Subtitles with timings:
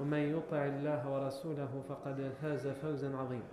[0.00, 3.52] ومن يطع الله ورسوله فقد فاز فوزا عظيما.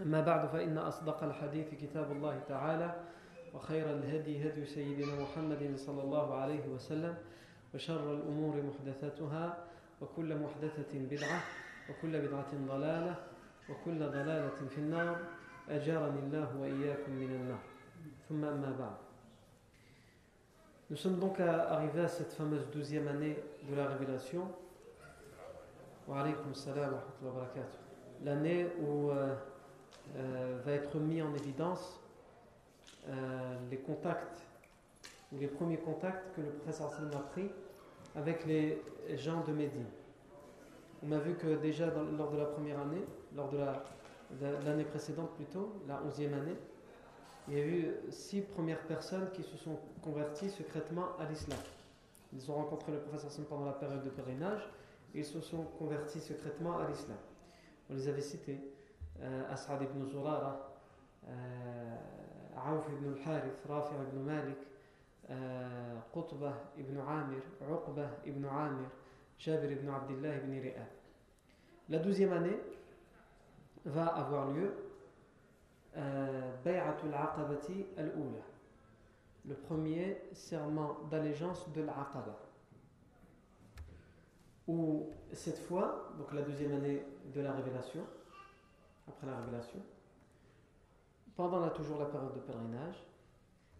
[0.00, 2.94] أما بعد فإن أصدق الحديث كتاب الله تعالى
[3.54, 7.16] وخير الهدي هدي سيدنا محمد صلى الله عليه وسلم
[7.74, 9.64] وشر الأمور محدثاتها
[10.00, 11.40] وكل محدثة بدعة
[11.90, 13.14] وكل بدعة ضلالة
[13.70, 15.16] وكل ضلالة في النار.
[15.68, 17.62] أجارني الله وإياكم من النار.
[18.28, 18.96] ثم أما بعد.
[20.90, 23.36] Nous sommes donc arrivés à cette fameuse douzième année
[23.68, 24.48] de la révélation.
[26.08, 26.24] Wa.
[28.22, 29.34] L'année où euh,
[30.16, 32.00] euh, va être mis en évidence
[33.08, 34.42] euh, les contacts,
[35.32, 37.50] ou les premiers contacts que le professeur Sallam a pris
[38.14, 38.82] avec les
[39.16, 39.86] gens de Médine.
[41.02, 43.58] On a vu que déjà lors de la première année, lors de
[44.66, 46.56] l'année précédente plutôt, la onzième année,
[47.48, 51.58] il y a eu six premières personnes qui se sont converties secrètement à l'islam.
[52.32, 54.68] Ils ont rencontré le professeur Hassan pendant la période de pèlerinage
[55.14, 57.18] ils se sont convertis secrètement à l'islam.
[57.88, 58.60] On les avait cités
[59.22, 60.72] euh, As'ad ibn Zurara,
[61.28, 61.96] euh,
[62.56, 64.58] Aouf ibn al-Harith, Rafi ibn Malik,
[65.30, 68.88] euh, Qutbah ibn Amir, Uqbah ibn Amir,
[69.38, 70.86] Jabir ibn Abdullah ibn Ri'ab.
[71.88, 72.58] La douzième année
[73.84, 74.72] va avoir lieu
[76.64, 78.44] Bay'atul Aqabati al-Oula,
[79.44, 82.38] le premier serment d'allégeance de l'Aqaba.
[84.70, 87.04] Où cette fois, donc la deuxième année
[87.34, 88.02] de la révélation,
[89.08, 89.80] après la révélation,
[91.34, 93.04] pendant la, toujours la période de pèlerinage,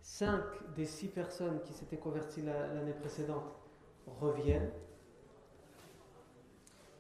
[0.00, 0.42] cinq
[0.74, 3.54] des six personnes qui s'étaient converties l'année précédente
[4.20, 4.72] reviennent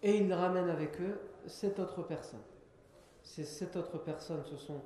[0.04, 2.44] et ils ramènent avec eux sept autres personnes.
[3.24, 4.82] Ces sept autres personnes, ce sont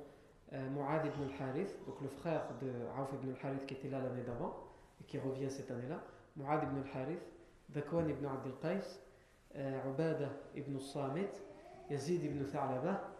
[0.53, 4.23] euh, Mu'ad ibn al-Harith, donc le frère de Auf ibn al-Harith qui était là l'année
[4.23, 4.55] d'avant
[4.99, 6.01] et qui revient cette année-là,
[6.37, 7.34] Mu'ad ibn al-Harith,
[7.69, 8.99] Dakwan ibn Abd al-Qais,
[9.57, 11.31] euh, Ubada ibn al-Samit,
[11.89, 13.11] Yazid ibn Tha'laba,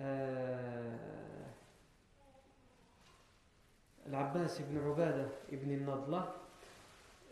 [0.00, 0.96] euh,
[4.08, 6.36] Al-Abbas ibn Ubada ibn al-Nadla,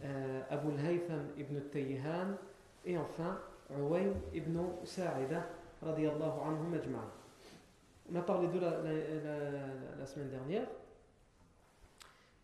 [0.04, 2.36] euh, Abu al-Haytham ibn al-Tayyihan,
[2.84, 3.38] et enfin
[3.78, 5.46] Uwaym ibn Sa'ida,
[5.82, 7.10] radiyallahu anhum ajma'an.
[8.12, 10.66] On a parlé de la, semaine dernière.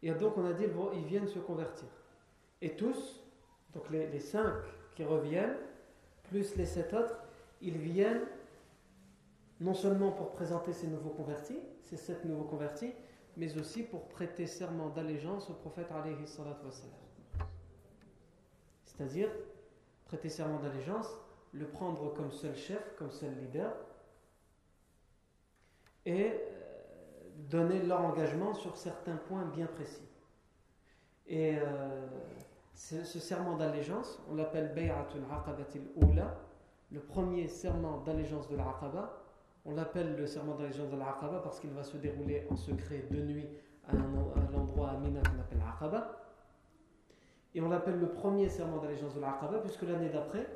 [0.03, 1.89] Et donc on a dit bon, ils viennent se convertir.
[2.63, 3.21] Et tous,
[3.77, 4.55] donc les, cinq
[4.95, 5.57] qui reviennent,
[6.31, 7.15] plus les sept autres,
[7.61, 8.23] ils viennent
[9.61, 12.93] non seulement pour présenter ces nouveaux convertis, ces sept nouveaux convertis,
[13.37, 16.67] mais aussi pour prêter serment d'allégeance au prophète alayhi salatu
[18.87, 19.29] C'est-à-dire
[20.07, 21.09] prêter serment d'allégeance,
[21.53, 23.75] le prendre comme seul chef, comme seul leader,
[26.07, 26.33] et
[27.51, 30.09] donner leur engagement sur certains points bien précis.
[31.27, 32.07] Et euh,
[32.77, 36.37] ce, serment d'allégeance, on l'appelle Bay'atul Aqabatil Oula,
[36.93, 39.23] le premier serment d'allégeance de l'Aqaba.
[39.65, 43.21] On l'appelle le serment d'allégeance de l'Aqaba parce qu'il va se dérouler en secret de
[43.21, 43.49] nuit
[43.89, 46.23] à, un, à l'endroit à Mina qu'on appelle Aqaba.
[47.55, 50.47] Et on l'appelle le premier serment d'allégeance de l'Aqaba puisque l'année d'après,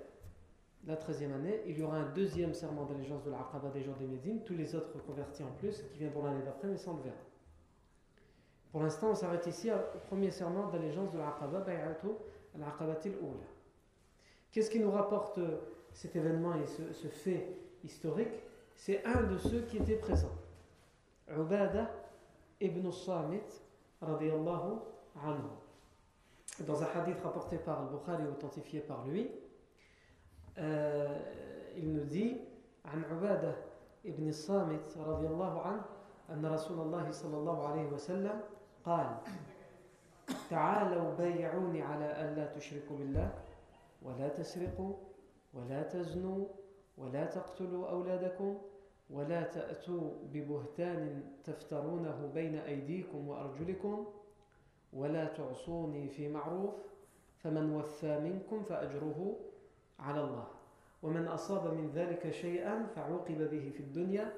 [0.87, 4.07] la 13e année, il y aura un deuxième serment d'allégeance de l'Aqaba des gens des
[4.07, 7.03] Médines, tous les autres convertis en plus, qui vient pour l'année d'après, mais sans le
[7.03, 7.30] verra.
[8.72, 12.08] Pour l'instant, on s'arrête ici au premier serment d'allégeance de l'Aqaba, Bay'atu
[12.56, 13.46] al-Aqabatil Oula.
[14.52, 15.40] Qu'est-ce qui nous rapporte
[15.92, 18.44] cet événement et ce, ce fait historique
[18.76, 20.36] C'est un de ceux qui étaient présents.
[21.30, 21.90] Ubada
[22.60, 23.62] ibn Samit,
[24.02, 24.80] radiyallahu
[25.24, 25.50] anhu.
[26.66, 29.30] Dans un hadith rapporté par Al-Bukhari et authentifié par lui,
[30.58, 31.18] euh,
[31.78, 32.38] il nous dit
[32.86, 33.56] عن عبادة
[34.06, 35.82] ابن الصامت رضي الله عنه
[36.30, 38.40] أن رسول الله صلى الله عليه وسلم
[38.85, 39.17] قال
[40.51, 43.33] تعالوا بايعوني على ألا تشركوا بالله
[44.03, 44.95] ولا تسرقوا
[45.55, 46.45] ولا تزنوا
[46.99, 48.59] ولا تقتلوا أولادكم
[49.11, 54.07] ولا تأتوا ببهتان تفترونه بين أيديكم وأرجلكم
[54.93, 56.75] ولا تعصوني في معروف
[57.39, 59.37] فمن وفى منكم فأجره
[59.99, 60.47] على الله
[61.03, 64.33] ومن أصاب من ذلك شيئا فعوقب به في الدنيا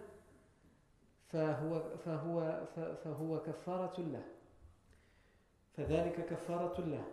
[1.32, 2.66] فهو فهو
[3.04, 4.24] فهو كفارة له.
[5.76, 7.04] فذلك كفارة له.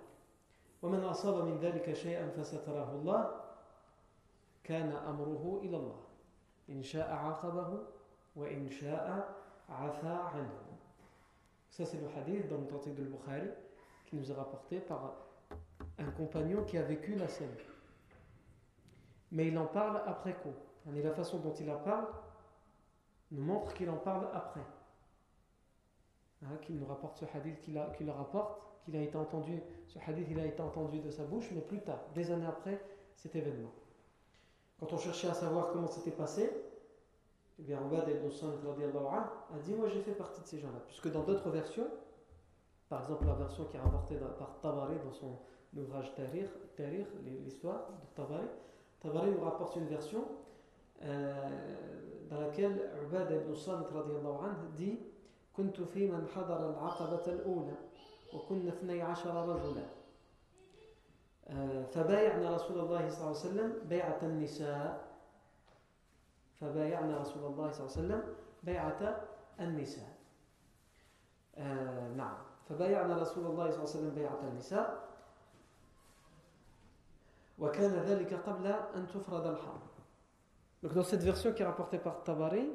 [0.81, 3.41] ومن أصاب من ذلك شيئا فستره الله.
[4.63, 5.99] كان أمره إلى الله.
[6.69, 7.79] إن شاء عاقبه
[8.35, 9.35] وإن شاء
[9.69, 10.59] عفا عنه.
[11.79, 13.53] هذا الحديث في المتطبيق البخاري
[14.05, 15.13] qui nous est rapporté par
[15.97, 17.55] un compagnon qui a vécu la scène.
[19.31, 20.53] Mais il en parle après coup.
[20.91, 22.07] La façon dont il en parle,
[23.31, 24.63] nous montre qu'il en parle après.
[26.43, 30.37] Hein, qu'il nous rapporte ce hadith qu'il le rapporte, qu'il a été entendu, ce hadith
[30.37, 32.81] a été entendu de sa bouche, mais plus tard, des années après
[33.15, 33.71] cet événement.
[34.79, 36.49] Quand on cherchait à savoir comment c'était passé,
[37.59, 40.79] eh bien, ibn a dit Moi j'ai fait partie de ces gens-là.
[40.87, 41.87] Puisque dans d'autres versions,
[42.87, 45.37] par exemple la version qui est rapportée par Tabari dans son
[45.77, 46.47] ouvrage Tahrir,
[47.43, 48.47] l'histoire de Tabari,
[49.01, 50.23] Tabari nous rapporte une version
[51.03, 51.49] euh,
[52.29, 53.87] dans laquelle Ubad ibn Samit
[54.77, 54.99] dit
[55.57, 57.77] كنت في من حضر العقبة الأولى
[58.33, 59.85] وكنا 12 رجلا.
[61.91, 65.07] فبايعنا رسول الله صلى الله عليه وسلم بيعة النساء.
[66.61, 69.25] فبايعنا رسول الله صلى الله عليه وسلم بيعة
[69.59, 70.13] النساء.
[72.15, 72.37] نعم.
[72.69, 75.09] فبايعنا رسول الله صلى الله عليه وسلم بيعة النساء.
[77.59, 79.88] وكان ذلك قبل أن تفرض الحرب.
[80.81, 82.69] Donc dans cette version qui est rapportée par Tabari,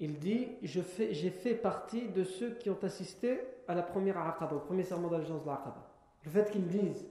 [0.00, 4.60] il dit J'ai fait, partie de ceux qui ont assisté à la première Aqaba, au
[4.60, 5.88] premier serment d'allégeance de l'Aqaba.
[6.24, 7.06] Le fait qu'ils disent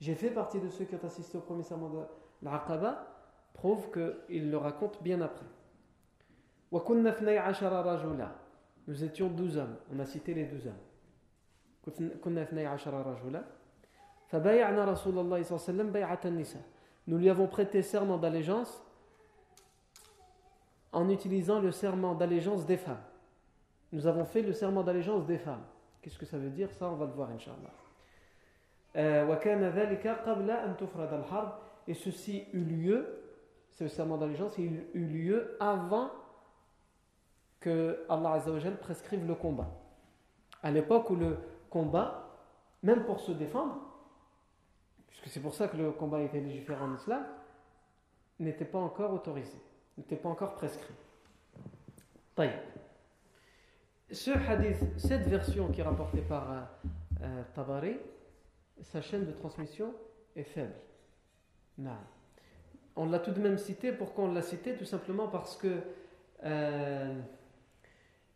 [0.00, 2.00] J'ai fait partie de ceux qui ont assisté au premier serment de
[2.42, 3.08] l'Aqaba
[3.52, 5.44] prouve qu'il le raconte bien après.
[8.88, 10.72] Nous étions 12 hommes, on a cité les 12 hommes.
[17.06, 18.82] Nous lui avons prêté serment d'allégeance
[20.92, 23.02] en utilisant le serment d'allégeance des femmes.
[23.92, 25.62] Nous avons fait le serment d'allégeance des femmes.
[26.00, 26.70] Qu'est-ce que ça veut dire?
[26.72, 27.56] Ça, on va le voir, Inch'Allah.
[28.96, 29.26] Euh,
[31.88, 33.06] et ceci eut lieu,
[33.70, 36.10] ce serment d'allégeance, il eut lieu avant
[37.60, 39.68] que Allah Azzawajal prescrive le combat.
[40.62, 41.38] À l'époque où le
[41.70, 42.28] combat,
[42.82, 43.80] même pour se défendre,
[45.12, 47.24] puisque c'est pour ça que le combat était légiféré en islam,
[48.40, 49.56] n'était pas encore autorisé,
[49.96, 50.94] n'était pas encore prescrit.
[52.34, 52.52] Taïb.
[54.10, 56.60] Ce hadith, cette version qui est rapportée par euh,
[57.22, 57.96] euh, Tabari,
[58.82, 59.94] sa chaîne de transmission
[60.34, 60.74] est faible.
[61.78, 61.96] Non.
[62.96, 63.92] On l'a tout de même cité.
[63.92, 64.74] Pourquoi on l'a cité?
[64.74, 65.78] Tout simplement parce que
[66.44, 67.14] euh,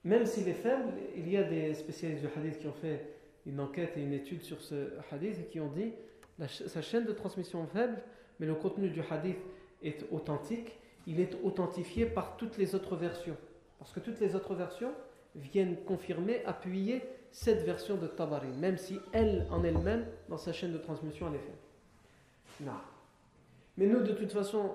[0.05, 3.61] même s'il est faible, il y a des spécialistes du hadith qui ont fait une
[3.61, 5.93] enquête et une étude sur ce hadith et qui ont dit
[6.38, 8.03] sa chaîne de transmission faible,
[8.38, 9.38] mais le contenu du hadith
[9.83, 10.79] est authentique.
[11.06, 13.37] Il est authentifié par toutes les autres versions.
[13.79, 14.93] Parce que toutes les autres versions
[15.35, 20.73] viennent confirmer, appuyer cette version de Tabari, même si elle, en elle-même, dans sa chaîne
[20.73, 21.59] de transmission, elle est faible.
[22.62, 22.81] Non.
[23.77, 24.75] Mais nous, de toute façon,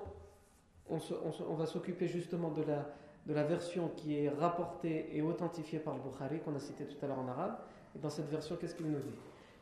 [0.89, 2.93] on, va s'occuper justement de la,
[3.25, 7.03] de la version qui est rapportée et authentifiée par le Bukhari, qu'on a cité tout
[7.03, 7.57] à l'heure en arabe.
[7.95, 9.15] Et dans cette version, qu'est-ce qu'il nous dit?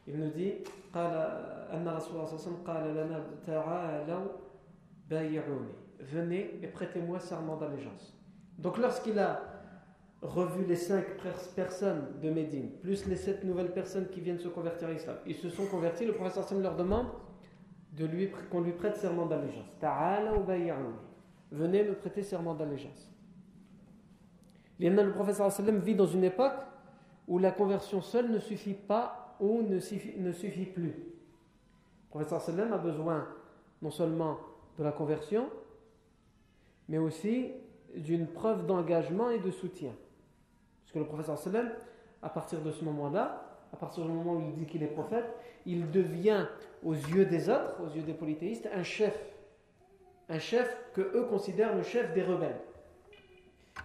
[0.10, 0.54] Il nous dit
[6.00, 8.18] Venez et prêtez-moi serment d'allégeance.
[8.58, 9.42] Donc lorsqu'il a
[10.22, 11.06] revu les cinq
[11.56, 15.36] personnes de Médine, plus les sept nouvelles personnes qui viennent se convertir à l'islam, ils
[15.36, 17.08] se sont convertis, le professeur Sam leur demande
[17.94, 19.78] de lui, qu'on lui prête serment d'allégeance.
[21.52, 23.12] Venez me prêter serment d'allégeance.
[24.80, 26.66] Le professeur vit dans une époque
[27.28, 30.94] où la conversion seule ne suffit pas ou ne suffit, ne suffit plus.
[30.94, 33.28] Le professeur sallam a besoin
[33.82, 34.40] non seulement
[34.78, 35.50] de la conversion,
[36.88, 37.52] mais aussi
[37.96, 39.92] d'une preuve d'engagement et de soutien.
[40.82, 41.70] Parce que le professeur sallam,
[42.22, 45.26] à partir de ce moment-là, à partir du moment où il dit qu'il est prophète,
[45.66, 46.48] il devient
[46.84, 49.18] aux yeux des autres, aux yeux des polythéistes, un chef.
[50.30, 52.60] Un chef que eux considèrent le chef des rebelles.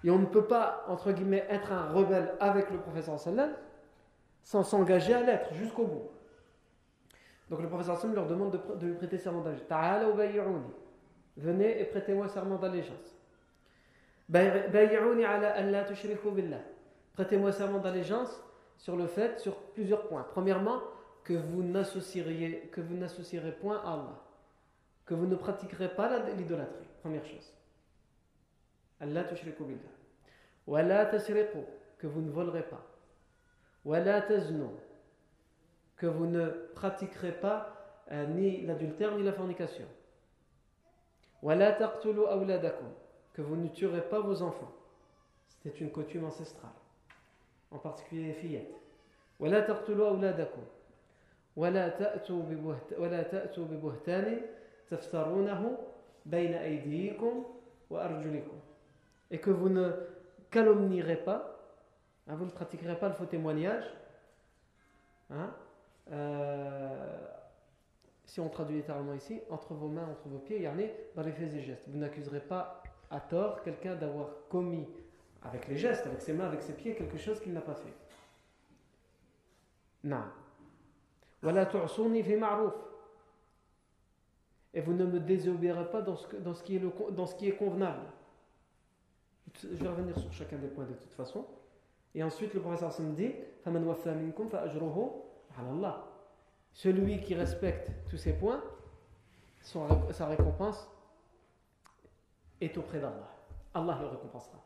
[0.03, 3.51] Et on ne peut pas, entre guillemets, être un rebelle avec le professeur sallam
[4.45, 6.11] sans s'engager à l'être jusqu'au bout.
[7.51, 9.67] Donc le professeur sallam leur demande de, lui prêter serment d'allégeance.
[11.37, 13.17] Venez et prêtez-moi serment d'allégeance.
[17.15, 18.43] Prêtez-moi serment d'allégeance
[18.79, 20.27] sur le fait, sur plusieurs points.
[20.31, 20.81] Premièrement,
[21.25, 24.21] que vous n'associerez, que vous n'associerez point à Allah.
[25.07, 26.87] que vous ne pratiquerez pas l'idolâtrie.
[27.03, 27.53] Première chose.
[29.01, 29.81] Allah tushriku billah.
[30.67, 31.59] Wa la tasriqu,
[31.99, 32.94] que vous ne volerez pas
[33.86, 34.66] Wa la taznu,
[35.98, 37.76] que vous ne pratiquerez pas
[38.12, 39.86] euh, ni l'adultère ni la fornication.
[41.42, 42.88] Wa la taqtulu awladakum,
[43.34, 44.74] que vous ne tuerez pas vos enfants.
[45.48, 46.72] C'était une coutume ancestrale,
[47.72, 48.76] en particulier les fillettes.
[49.40, 50.64] Wa la taqtulu awladakum.
[51.60, 54.42] ولا تأتوا ببهت ولا تأتوا ببهتان
[54.90, 55.78] تفترونه
[56.26, 57.44] بين أيديكم
[57.90, 58.60] وأرجلكم
[59.32, 59.92] et que vous ne
[60.50, 61.53] calomnierez pas,
[62.29, 63.85] hein, vous ne pratiquerez pas le faux témoignage,
[65.31, 65.51] hein,
[66.11, 67.19] euh,
[68.25, 71.55] si on traduit littéralement ici, entre vos mains, entre vos pieds, yani, dans les faits
[71.55, 71.89] et gestes.
[71.89, 74.89] Vous n'accuserez pas à tort quelqu'un d'avoir commis
[75.43, 77.93] avec les gestes, avec ses mains, avec ses pieds, quelque chose qu'il n'a pas fait.
[80.03, 80.25] Non.
[84.73, 86.77] Et vous ne me désobéirez pas dans ce, qui
[87.49, 88.07] est convenable.
[89.63, 91.47] Je vais revenir sur chacun des points de toute façon.
[92.15, 93.35] Et ensuite, le professeur me dit
[96.73, 98.63] Celui qui respecte tous ces points,
[99.63, 100.89] son, sa récompense
[102.61, 103.31] est auprès d'Allah.
[103.75, 104.59] Allah le récompensera.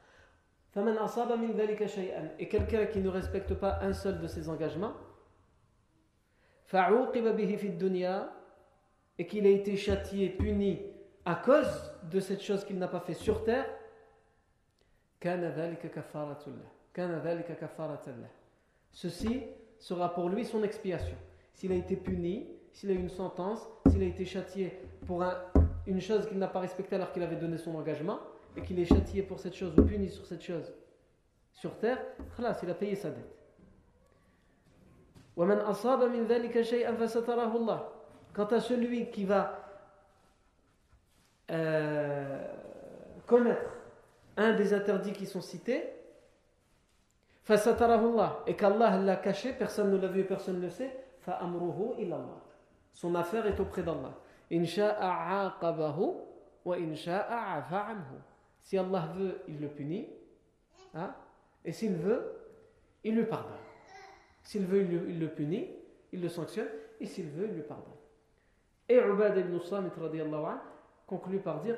[2.39, 4.93] Et quelqu'un qui ne respecte pas un seul de ses engagements,
[9.19, 10.81] et qu'il a été châtié, puni
[11.25, 13.67] à cause de cette chose qu'il n'a pas fait sur terre,
[18.93, 19.43] Ceci
[19.79, 21.17] sera pour lui son expiation.
[21.55, 25.25] S'il a été puni, s'il a eu une sentence, s'il a été châtié pour
[25.87, 28.19] une chose qu'il n'a pas respectée alors qu'il avait donné son engagement,
[28.57, 30.73] et qu'il est châtié pour cette chose ou puni sur cette chose
[31.53, 31.99] sur terre,
[32.39, 33.37] il a payé sa dette.
[38.35, 39.65] Quant à celui qui va
[41.51, 42.45] euh,
[43.27, 43.71] connaître
[44.37, 45.98] un des interdits qui sont cités,
[48.47, 51.05] et qu'Allah l'a caché, personne ne l'a vu, personne ne le sait,
[52.93, 54.15] son affaire est auprès d'Allah.
[58.61, 60.09] Si Allah veut, il le punit,
[60.95, 61.15] hein,
[61.65, 62.33] et s'il veut,
[63.05, 63.53] il lui pardonne.
[64.43, 65.69] S'il veut, il le, punit,
[66.13, 66.69] il le sanctionne,
[67.01, 67.93] et s'il veut, il lui pardonne.
[68.89, 69.91] Et Ubad ibn Samit
[71.07, 71.77] conclut par dire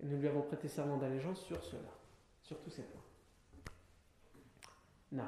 [0.00, 1.88] et nous lui avons prêté serment d'allégeance sur cela,
[2.47, 3.01] sur tous ces points.
[5.11, 5.23] Non.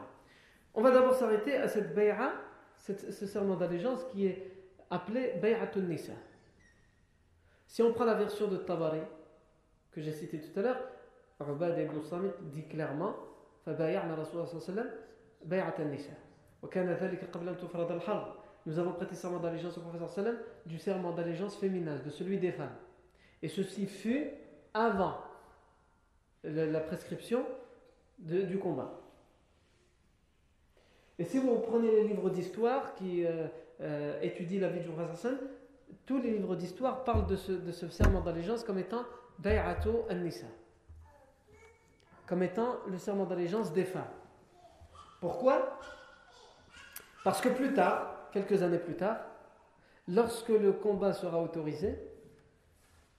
[0.74, 2.34] On va d'abord s'arrêter à cette bay'a,
[2.78, 4.52] ce serment d'allégeance qui est
[4.90, 6.14] appelé bay'atun nisa.
[7.68, 9.02] Si on prend la version de Tabari
[9.92, 10.82] que j'ai citée tout à l'heure,
[11.42, 13.16] Ubad ibn Samit dit clairement
[13.66, 14.90] فبايعنا رسول الله صلى الله عليه وسلم
[15.46, 16.18] بيعة النساء
[16.64, 18.28] وكان ذلك قبل أن تفرض الحرب
[18.68, 22.52] nous avons prêté serment d'allégeance au professeur sallam du serment d'allégeance féminin, de celui des
[22.52, 22.76] femmes.
[23.44, 24.32] Et ceci fut
[24.74, 25.20] avant
[26.45, 27.45] la prescription
[28.19, 29.01] du combat.
[31.21, 33.47] Et si vous prenez les livres d'histoire qui euh,
[33.83, 35.39] euh, étudient la vie du sallam,
[36.07, 39.05] tous les livres d'histoire parlent de ce, serment d'allégeance comme étant
[39.39, 40.47] Bay'atu an-Nisa,
[42.27, 44.09] comme étant le serment d'allégeance des femmes.
[45.21, 45.79] Pourquoi?
[47.23, 49.19] Parce que plus tard, quelques années plus tard,
[50.09, 51.99] lorsque le combat sera autorisé,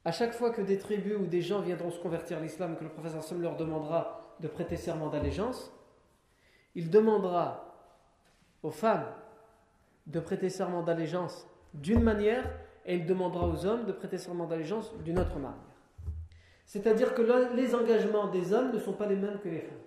[0.03, 2.83] à chaque fois que des tribus ou des gens viendront se convertir à l'islam, que
[2.83, 5.71] le professeur Sam leur demandera de prêter serment d'allégeance,
[6.73, 7.75] il demandera
[8.63, 9.05] aux femmes
[10.07, 12.49] de prêter serment d'allégeance d'une manière
[12.85, 15.57] et il demandera aux hommes de prêter serment d'allégeance d'une autre manière.
[16.65, 17.21] C'est-à-dire que
[17.55, 19.77] les engagements des hommes ne sont pas les mêmes que les femmes.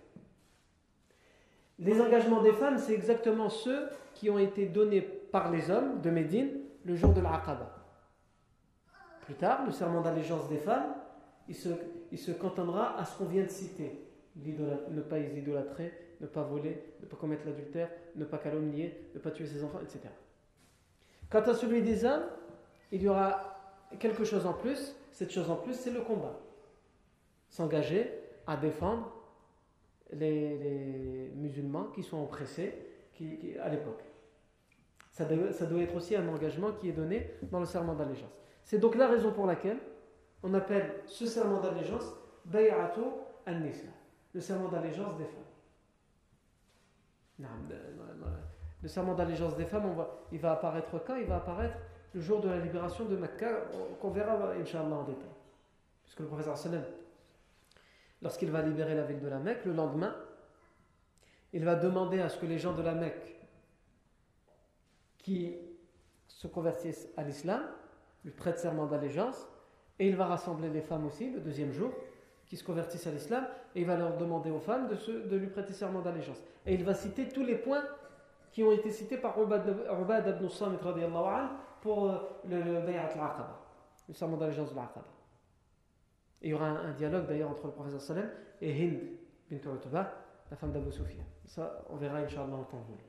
[1.78, 6.10] Les engagements des femmes, c'est exactement ceux qui ont été donnés par les hommes de
[6.10, 6.50] Médine
[6.84, 7.83] le jour de l'Aqaba.
[9.24, 10.94] Plus tard, le serment d'allégeance des femmes,
[11.48, 11.70] il se,
[12.12, 14.00] il se cantonnera à ce qu'on vient de citer.
[14.36, 19.30] Ne pas idolâtrer, ne pas voler, ne pas commettre l'adultère, ne pas calomnier, ne pas
[19.30, 20.00] tuer ses enfants, etc.
[21.30, 22.24] Quant à celui des hommes,
[22.92, 24.94] il y aura quelque chose en plus.
[25.10, 26.38] Cette chose en plus, c'est le combat.
[27.48, 28.10] S'engager
[28.46, 29.10] à défendre
[30.12, 32.74] les, musulmans qui sont oppressés
[33.14, 34.02] qui, à l'époque.
[35.12, 38.43] Ça ça doit être aussi un engagement qui est donné dans le serment d'allégeance.
[38.64, 39.78] C'est donc la raison pour laquelle
[40.42, 42.04] on appelle ce serment d'allégeance
[42.46, 43.00] Bay'atu
[43.46, 43.88] an-Nisa,
[44.32, 45.44] le serment d'allégeance des femmes.
[48.82, 49.94] Le serment d'allégeance des femmes,
[50.32, 51.16] il va apparaître quand?
[51.16, 51.76] Il va apparaître
[52.14, 53.62] le jour de la libération de Mecca,
[54.00, 55.24] qu'on verra, Inch'Allah, en détail.
[56.04, 56.84] Puisque le professeur sallam,
[58.22, 60.14] lorsqu'il va libérer la ville de la Mecque, le lendemain,
[61.52, 63.34] il va demander à ce que les gens de la Mecque
[65.18, 65.56] qui
[66.28, 67.62] se convertisse à l'islam,
[68.24, 69.46] lui prête serment d'allégeance,
[69.98, 71.92] et il va rassembler les femmes aussi le deuxième jour
[72.46, 75.48] qui se convertissent à l'islam, et il va leur demander aux femmes de, de lui
[75.48, 76.42] prêter serment d'allégeance.
[76.66, 77.84] Et il va citer tous les points
[78.52, 80.78] qui ont été cités par Ubad ibn Samit
[81.80, 83.60] pour euh, le, le Bay'at al-Aqaba,
[84.08, 85.06] le serment d'allégeance de l'Aqaba.
[86.40, 89.00] Il y aura un, dialogue d'ailleurs entre le professeur Salem et Hind
[89.50, 90.12] bint Utba,
[90.50, 91.24] la femme d'Abu Sufyan.
[91.46, 93.02] Ça, on verra Inch'Allah en temps voulu.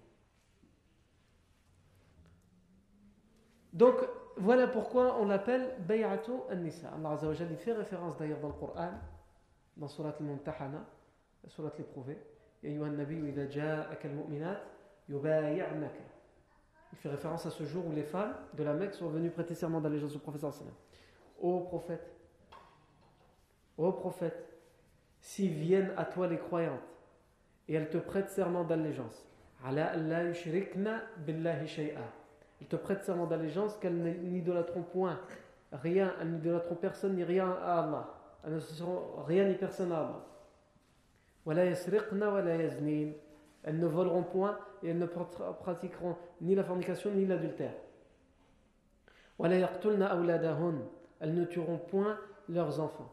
[3.74, 3.98] Donc,
[4.38, 6.90] voilà pourquoi on l'appelle Bay'atu an-Nisa.
[6.94, 8.92] Allah Azza wa fait référence d'ailleurs dans le Coran,
[9.78, 10.86] dans Surat al-Mumtahana,
[11.48, 12.18] Surat l'éprouvé.
[12.64, 12.78] Il
[16.98, 19.80] fait référence à ce jour où les femmes de la Mecque sont venues prêter serment
[19.80, 20.44] d'allégeance au prophète.
[21.40, 22.16] Ô prophète,
[23.78, 24.58] ô prophète,
[25.20, 26.80] s'ils viennent à toi les croyantes
[27.68, 29.28] et elles te prêtent serment d'allégeance,
[29.64, 29.96] ala
[32.62, 35.20] ils te prêtent serment d'allégeance qu'elles n'idolâtront point
[35.72, 38.14] rien, elles n'idolâtront personne ni rien à Allah.
[38.46, 40.26] Elles ne seront rien ni personne à Allah.
[43.64, 47.74] Elles ne voleront point et elles ne pratiqueront ni la fornication ni l'adultère.
[49.40, 52.18] Elles ne tueront point
[52.50, 53.12] leurs enfants.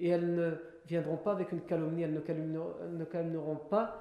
[0.00, 0.54] Et elles ne
[0.86, 3.98] viendront pas avec une calomnie, elles ne calomnieront, pas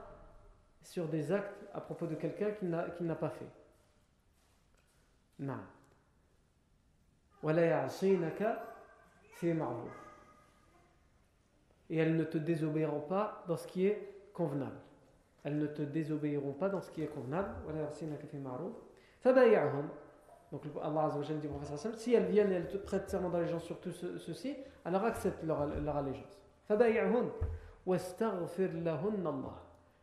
[0.81, 3.45] sur des actes à propos de quelqu'un qui n'a pas fait.
[5.39, 5.59] Non.
[11.89, 14.77] Et elles ne te désobéiront pas dans ce qui est convenable.
[15.43, 17.49] Elles ne te désobéiront pas dans ce qui est convenable.
[20.51, 23.79] Donc Allah dit au prophète si elles viennent et elles te prêtent serment d'allégeance sur
[23.79, 26.40] tout ceci, alors accepte leur, leur allégeance.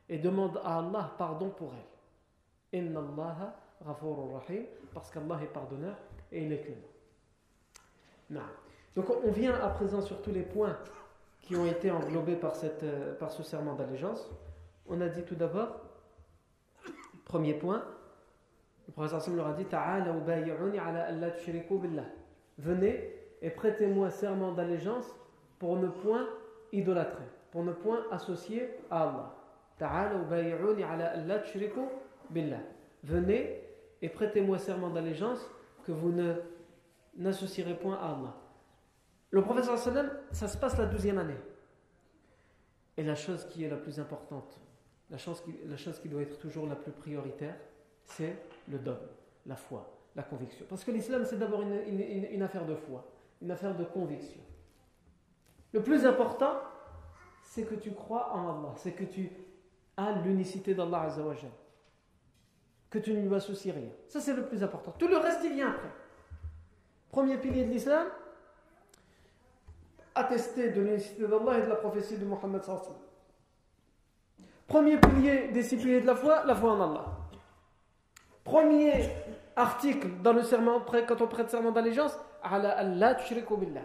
[0.09, 2.79] Et demande à Allah pardon pour elle.
[2.81, 3.01] Inna
[3.81, 5.97] rahim, parce qu'Allah est pardonneur
[6.33, 8.43] et il est clément.
[8.97, 10.77] Donc on vient à présent sur tous les points
[11.41, 14.31] qui ont été englobés par, cette, euh, par ce serment d'allégeance.
[14.87, 15.81] On a dit tout d'abord,
[17.25, 17.85] premier point,
[18.87, 19.67] le professeur leur a dit
[22.59, 25.07] Venez et prêtez-moi serment d'allégeance
[25.59, 26.27] pour ne point
[26.73, 29.35] idolâtrer, pour ne point associer à Allah.
[33.05, 33.63] Venez
[34.03, 35.49] et prêtez-moi serment d'allégeance
[35.85, 36.35] que vous ne
[37.17, 38.35] n'associerez point à Allah.
[39.31, 41.37] Le professeur sallam, ça se passe la douzième année.
[42.97, 44.61] Et la chose qui est la plus importante,
[45.11, 47.55] la chose qui, la chose qui doit être toujours la plus prioritaire,
[48.05, 48.37] c'est
[48.69, 49.07] le dogme,
[49.47, 50.67] la foi, la conviction.
[50.69, 52.01] Parce que l'islam, c'est d'abord une,
[52.33, 53.07] une affaire de foi,
[53.41, 54.41] une affaire de conviction.
[55.73, 56.55] Le plus important,
[57.43, 59.31] c'est que tu crois en Allah, c'est que tu
[59.97, 61.51] as l'unicité d'Allah Azzawajal.
[62.91, 63.91] Que tu ne lui associes rien.
[64.07, 64.95] Ça, c'est le plus important.
[64.99, 65.91] Tout le reste, il vient après.
[67.11, 68.07] Premier pilier de l'islam,
[70.15, 72.63] attester de l'unicité d'Allah et de la prophétie de Muhammad
[74.67, 77.07] Premier pilier des de la foi, la foi en Allah.
[78.45, 79.11] Premier
[79.57, 83.17] article dans le serment, quand on prête serment d'allégeance, Allah
[83.59, 83.83] billah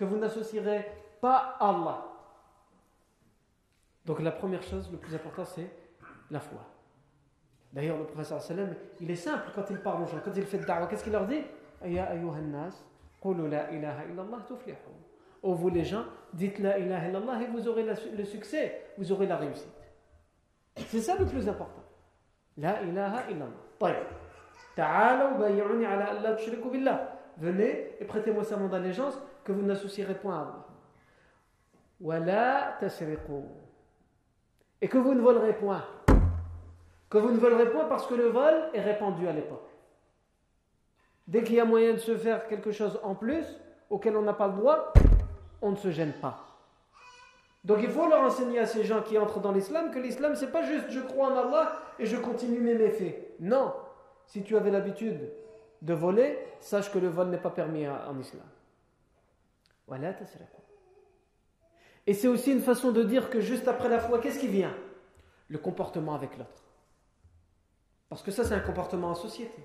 [0.00, 2.06] que vous n'associerez pas Allah.
[4.06, 5.70] Donc la première chose, le plus important, c'est
[6.30, 6.60] la foi.
[7.70, 10.56] D'ailleurs, le professeur sallam, il est simple quand il parle aux gens, quand il fait
[10.56, 11.42] da'wah, qu'est-ce qu'il leur dit?
[15.42, 19.26] Oh vous les gens, dites la ilaha illallah et vous aurez le succès, vous aurez
[19.26, 19.68] la réussite.
[20.76, 21.84] C'est ça le plus important.
[22.56, 23.50] La ilaha illallah.
[27.36, 30.66] Venez et prêtez-moi serment d'allégeance que vous n'associerez point à Allah.
[34.80, 35.84] Et que vous ne volerez point.
[37.08, 39.68] Que vous ne volerez point parce que le vol est répandu à l'époque.
[41.26, 43.44] Dès qu'il y a moyen de se faire quelque chose en plus,
[43.88, 44.92] auquel on n'a pas le droit,
[45.62, 46.46] on ne se gêne pas.
[47.64, 50.50] Donc il faut leur enseigner à ces gens qui entrent dans l'islam que l'islam c'est
[50.50, 53.34] pas juste je crois en Allah et je continue mes méfaits.
[53.38, 53.74] Non,
[54.26, 55.30] si tu avais l'habitude
[55.82, 58.46] de voler, sache que le vol n'est pas permis en islam.
[62.06, 64.74] Et c'est aussi une façon de dire que juste après la foi, qu'est-ce qui vient?
[65.48, 66.64] Le comportement avec l'autre.
[68.08, 69.64] Parce que ça, c'est un comportement en société.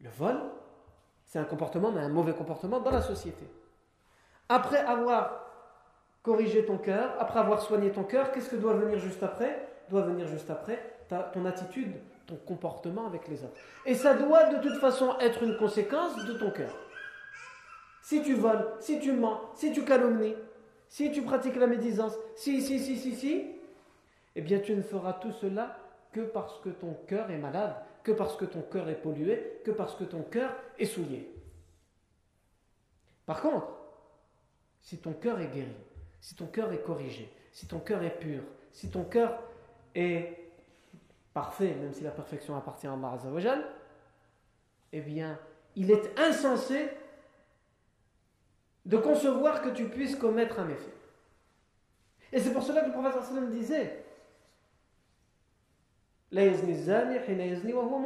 [0.00, 0.36] Le vol,
[1.24, 3.46] c'est un comportement, mais un mauvais comportement dans la société.
[4.48, 5.44] Après avoir
[6.22, 9.68] corrigé ton cœur, après avoir soigné ton cœur, qu'est-ce que doit venir juste après?
[9.90, 10.98] Doit venir juste après
[11.32, 11.94] ton attitude,
[12.26, 13.56] ton comportement avec les autres.
[13.86, 16.74] Et ça doit de toute façon être une conséquence de ton cœur.
[18.08, 20.34] Si tu voles, si tu mens, si tu calomnies,
[20.88, 23.44] si tu pratiques la médisance, si, si, si, si, si,
[24.34, 25.76] eh bien tu ne feras tout cela
[26.10, 29.72] que parce que ton cœur est malade, que parce que ton cœur est pollué, que
[29.72, 31.30] parce que ton cœur est souillé.
[33.26, 33.68] Par contre,
[34.80, 35.76] si ton cœur est guéri,
[36.22, 38.40] si ton cœur est corrigé, si ton cœur est pur,
[38.72, 39.38] si ton cœur
[39.94, 40.50] est
[41.34, 43.58] parfait, même si la perfection appartient à Allah
[44.94, 45.38] eh bien,
[45.76, 46.88] il est insensé
[48.88, 50.92] de concevoir que tu puisses commettre un méfait.
[52.32, 54.04] Et c'est pour cela que le prophète sallam disait
[56.32, 56.42] wa
[57.84, 58.00] wa.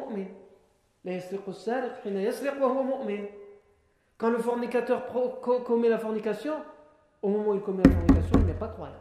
[4.19, 5.07] Quand le fornicateur
[5.65, 6.55] commet la fornication,
[7.23, 8.95] au moment où il commet la fornication, il n'est pas croyant.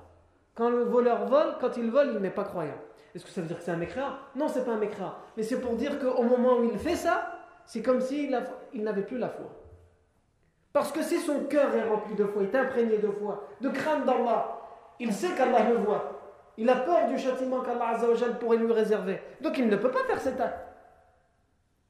[0.53, 2.77] Quand le voleur vole, quand il vole, il n'est pas croyant.
[3.13, 4.13] Est-ce que ça veut dire que c'est un mécréant?
[4.35, 5.15] Non, c'est pas un mécréant.
[5.35, 8.31] Mais c'est pour dire qu'au moment où il fait ça, c'est comme s'il
[8.73, 9.49] n'avait plus la foi.
[10.73, 14.05] Parce que si son cœur est rempli de foi, est imprégné de foi, de crainte
[14.05, 14.59] d'Allah,
[14.99, 16.19] il sait qu'Allah le voit.
[16.57, 17.99] Il a peur du châtiment qu'Allah
[18.39, 19.19] pourrait lui réserver.
[19.41, 20.67] Donc il ne peut pas faire cet acte.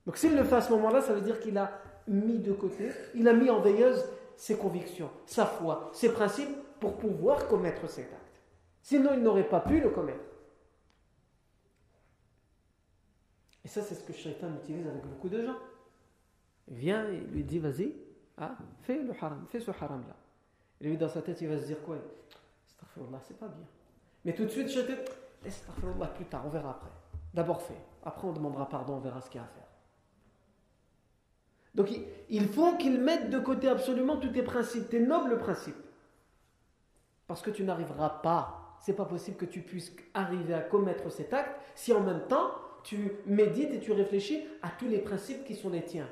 [0.05, 1.71] Donc s'il le fait à ce moment-là, ça veut dire qu'il a
[2.07, 4.03] mis de côté, il a mis en veilleuse
[4.35, 8.41] ses convictions, sa foi, ses principes pour pouvoir commettre cet acte.
[8.81, 10.25] Sinon, il n'aurait pas pu le commettre.
[13.63, 15.57] Et ça, c'est ce que Shaitan utilise avec beaucoup de gens.
[16.67, 17.93] Il vient et lui dit, vas-y,
[18.41, 20.15] ah, fais le haram, fais ce haram-là.
[20.81, 21.97] Et lui, dans sa tête, il va se dire quoi?
[23.23, 23.65] C'est pas bien.
[24.25, 24.93] Mais tout de suite, Shaitan,
[25.43, 25.63] laisse
[26.15, 26.89] plus tard, on verra après.
[27.33, 27.77] D'abord fais.
[28.03, 29.67] Après, on demandera pardon, on verra ce qu'il y a à faire.
[31.73, 31.89] Donc
[32.29, 35.75] il faut qu'il mette de côté absolument tous tes principes, tes nobles principes.
[37.27, 41.33] Parce que tu n'arriveras pas, c'est pas possible que tu puisses arriver à commettre cet
[41.33, 42.51] acte si en même temps
[42.83, 46.09] tu médites et tu réfléchis à tous les principes qui sont les tiens.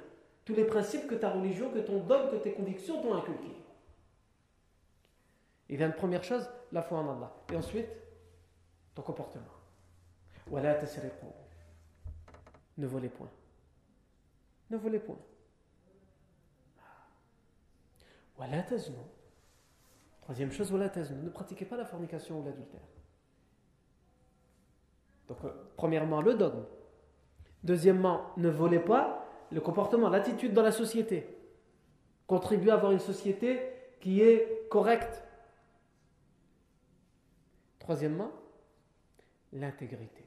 [0.50, 3.56] Tous les principes que ta religion, que ton dogme, que tes convictions t'ont inculqués.
[5.70, 7.32] Et bien, première chose, la foi en Allah.
[7.54, 7.86] Et ensuite,
[8.96, 9.46] ton comportement.
[12.80, 13.30] Ne volez point.
[14.72, 15.20] Ne volez point.
[20.22, 22.82] Troisième chose, ne pratiquez pas la fornication ou l'adultère.
[25.28, 26.66] Donc, euh, premièrement, le dogme.
[27.64, 29.19] Deuxièmement, ne volez pas
[29.52, 31.28] le comportement, l'attitude dans la société.
[32.28, 33.60] Contribuez à avoir une société
[34.00, 35.24] qui est correcte.
[37.80, 38.32] Troisièmement,
[39.54, 40.26] l'intégrité.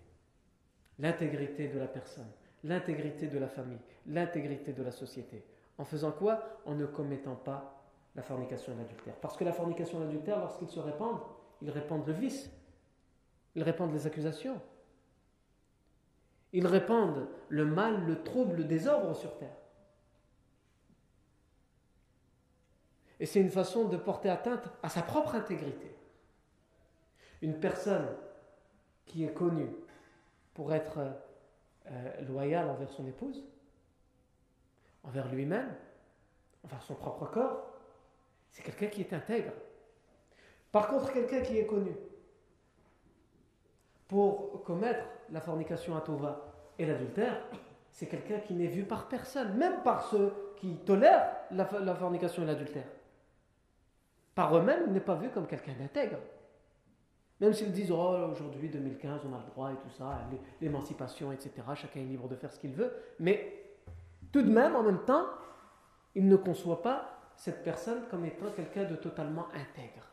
[0.99, 2.31] L'intégrité de la personne,
[2.65, 5.45] l'intégrité de la famille, l'intégrité de la société.
[5.79, 6.61] En faisant quoi?
[6.67, 7.83] En ne commettant pas
[8.15, 9.15] la fornication et l'adultère.
[9.15, 11.23] Parce que la fornication et l'adultère, lorsqu'ils se répandent,
[11.63, 12.51] ils répandent le vice,
[13.55, 14.61] ils répandent les accusations,
[16.53, 19.57] ils répandent le mal, le trouble, le désordre sur terre.
[23.21, 25.97] Et c'est une façon de porter atteinte à sa propre intégrité.
[27.41, 28.09] Une personne
[29.07, 29.71] qui est connue
[30.55, 30.99] pour être
[31.87, 33.45] euh, loyale envers son épouse,
[35.05, 35.75] envers lui-même,
[36.65, 37.73] envers son propre corps,
[38.51, 39.53] c'est quelqu'un qui est intègre.
[40.71, 41.93] Par contre, quelqu'un qui est connu
[44.09, 47.41] pour commettre la fornication à Tova et l'adultère,
[47.91, 51.65] c'est quelqu'un qui n'est vu par personne, même par ceux qui tolèrent la,
[51.95, 52.87] fornication et l'adultère.
[54.35, 56.19] Par eux-mêmes, il n'est pas vu comme quelqu'un d'intègre.
[57.41, 60.21] Même s'ils disent, oh, aujourd'hui, 2015, on a le droit et tout ça,
[60.61, 63.65] l'émancipation, etc., chacun est libre de faire ce qu'il veut, mais
[64.31, 65.27] tout de même, en même temps,
[66.15, 70.07] il ne conçoit pas cette personne comme étant quelqu'un de totalement intègre.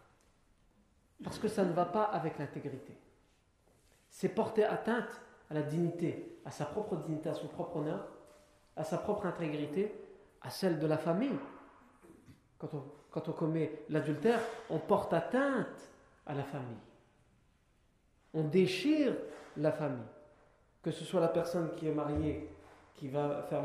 [1.23, 2.97] Parce que ça ne va pas avec l'intégrité.
[4.19, 8.05] C'est porter atteinte à la dignité, à sa propre dignité, à son propre honneur,
[8.75, 9.95] à sa propre intégrité,
[10.41, 11.39] à celle de la famille.
[12.57, 15.89] Quand on, commet l'adultère, on porte atteinte
[16.25, 16.81] à la famille.
[18.33, 19.13] On déchire
[19.55, 20.03] la famille.
[20.83, 22.49] Que ce soit la personne qui est mariée,
[22.95, 23.63] qui va faire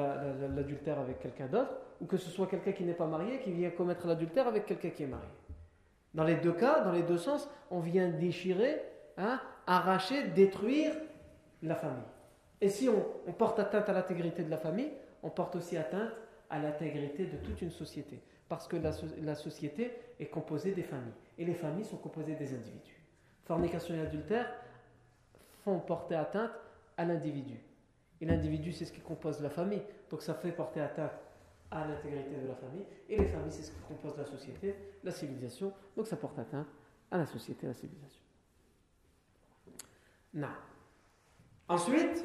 [0.54, 3.70] l'adultère avec quelqu'un d'autre, ou que ce soit quelqu'un qui n'est pas marié qui vient
[3.70, 5.26] commettre l'adultère avec quelqu'un qui est marié.
[6.14, 8.80] Dans les deux cas, dans les deux sens, on vient déchirer,
[9.16, 10.92] hein, arracher, détruire
[11.62, 12.04] la famille.
[12.60, 14.90] Et si on, porte atteinte à l'intégrité de la famille,
[15.22, 16.10] on porte aussi atteinte
[16.50, 18.20] à l'intégrité de toute une société.
[18.48, 18.90] Parce que la,
[19.22, 21.12] la, société est composée des familles.
[21.38, 23.02] Et les familles sont composées des individus.
[23.44, 24.46] Fornication et adultère
[25.64, 26.52] font porter atteinte
[26.96, 27.58] à l'individu.
[28.20, 29.82] Et l'individu, c'est ce qui compose la famille.
[30.10, 31.12] Donc ça fait porter atteinte
[31.70, 32.84] à l'intégrité de la famille.
[33.08, 35.72] Et les familles, c'est ce qui compose la société, la civilisation.
[35.96, 36.68] Donc ça porte atteinte
[37.10, 38.23] à la société, à la civilisation.
[40.34, 40.48] Non.
[41.68, 42.24] Ensuite,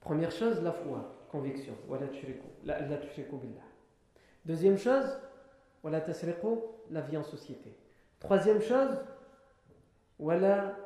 [0.00, 1.74] Première chose, la foi, conviction.
[4.44, 5.20] Deuxième chose,
[5.84, 7.76] la vie en société.
[8.20, 8.98] Troisième chose,
[10.18, 10.76] voilà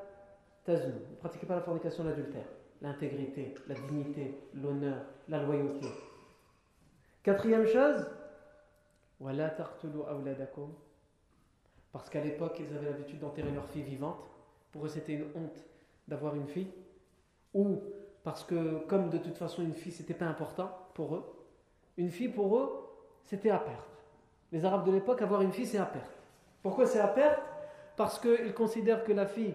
[0.64, 0.92] taznu.
[1.10, 2.46] Ne pratiquez pas la fornication, l'adultère,
[2.82, 5.86] l'intégrité, la dignité, l'honneur, la loyauté.
[7.22, 8.06] Quatrième chose,
[9.20, 10.72] voilà taqtulu awladakum.
[11.92, 14.28] Parce qu'à l'époque, ils avaient l'habitude d'enterrer leur fille vivante.
[14.72, 15.64] Pour eux, c'était une honte
[16.08, 16.70] d'avoir une fille.
[17.54, 17.80] Ou
[18.22, 21.24] parce que, comme de toute façon, une fille, c'était pas important pour eux.
[21.96, 22.70] Une fille, pour eux,
[23.24, 23.88] c'était à perte.
[24.52, 26.10] Les Arabes de l'époque, avoir une fille, c'est à perte.
[26.62, 27.40] Pourquoi c'est à perte?
[27.96, 29.54] Parce qu'ils considèrent que la fille,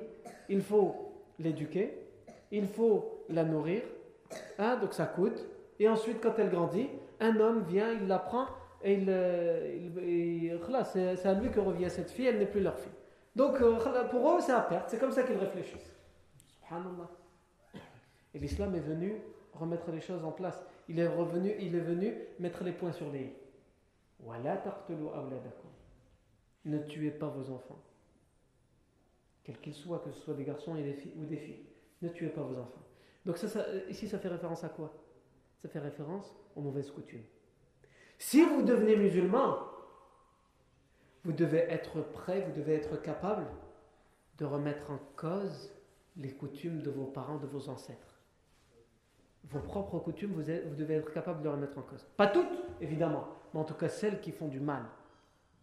[0.50, 1.98] il faut l'éduquer,
[2.52, 3.84] il faut la nourrir,
[4.58, 5.46] hein, donc ça coûte.
[5.80, 6.90] Et ensuite, quand elle grandit,
[7.20, 8.48] un homme vient, il la prend
[8.84, 12.92] et il, euh, c'est à lui que revient cette fille, elle n'est plus leur fille.
[13.36, 13.78] Donc euh,
[14.10, 15.96] pour eux, c'est à perte, c'est comme ça qu'ils réfléchissent.
[16.48, 17.10] Subhanallah.
[18.34, 19.22] Et l'islam est venu
[19.54, 20.64] remettre les choses en place.
[20.88, 23.34] Il est revenu, il est venu mettre les points sur les i.
[26.66, 27.82] Ne tuez pas vos enfants.
[29.44, 31.66] Quels qu'ils soient, que ce soit des garçons et des filles, ou des filles.
[32.02, 32.84] Ne tuez pas vos enfants.
[33.26, 33.38] Donc
[33.90, 34.94] ici, ça fait référence à quoi?
[35.58, 37.24] Ça fait référence aux mauvaises coutumes.
[38.22, 39.58] Si vous devenez musulman,
[41.24, 43.48] vous devez être prêt, vous devez être capable
[44.38, 45.74] de remettre en cause
[46.18, 48.22] les coutumes de vos parents, de vos ancêtres.
[49.46, 52.08] Vos propres coutumes, vous, devez être capable de les remettre en cause.
[52.16, 52.46] Pas toutes,
[52.80, 54.84] évidemment, mais en tout cas celles qui font du mal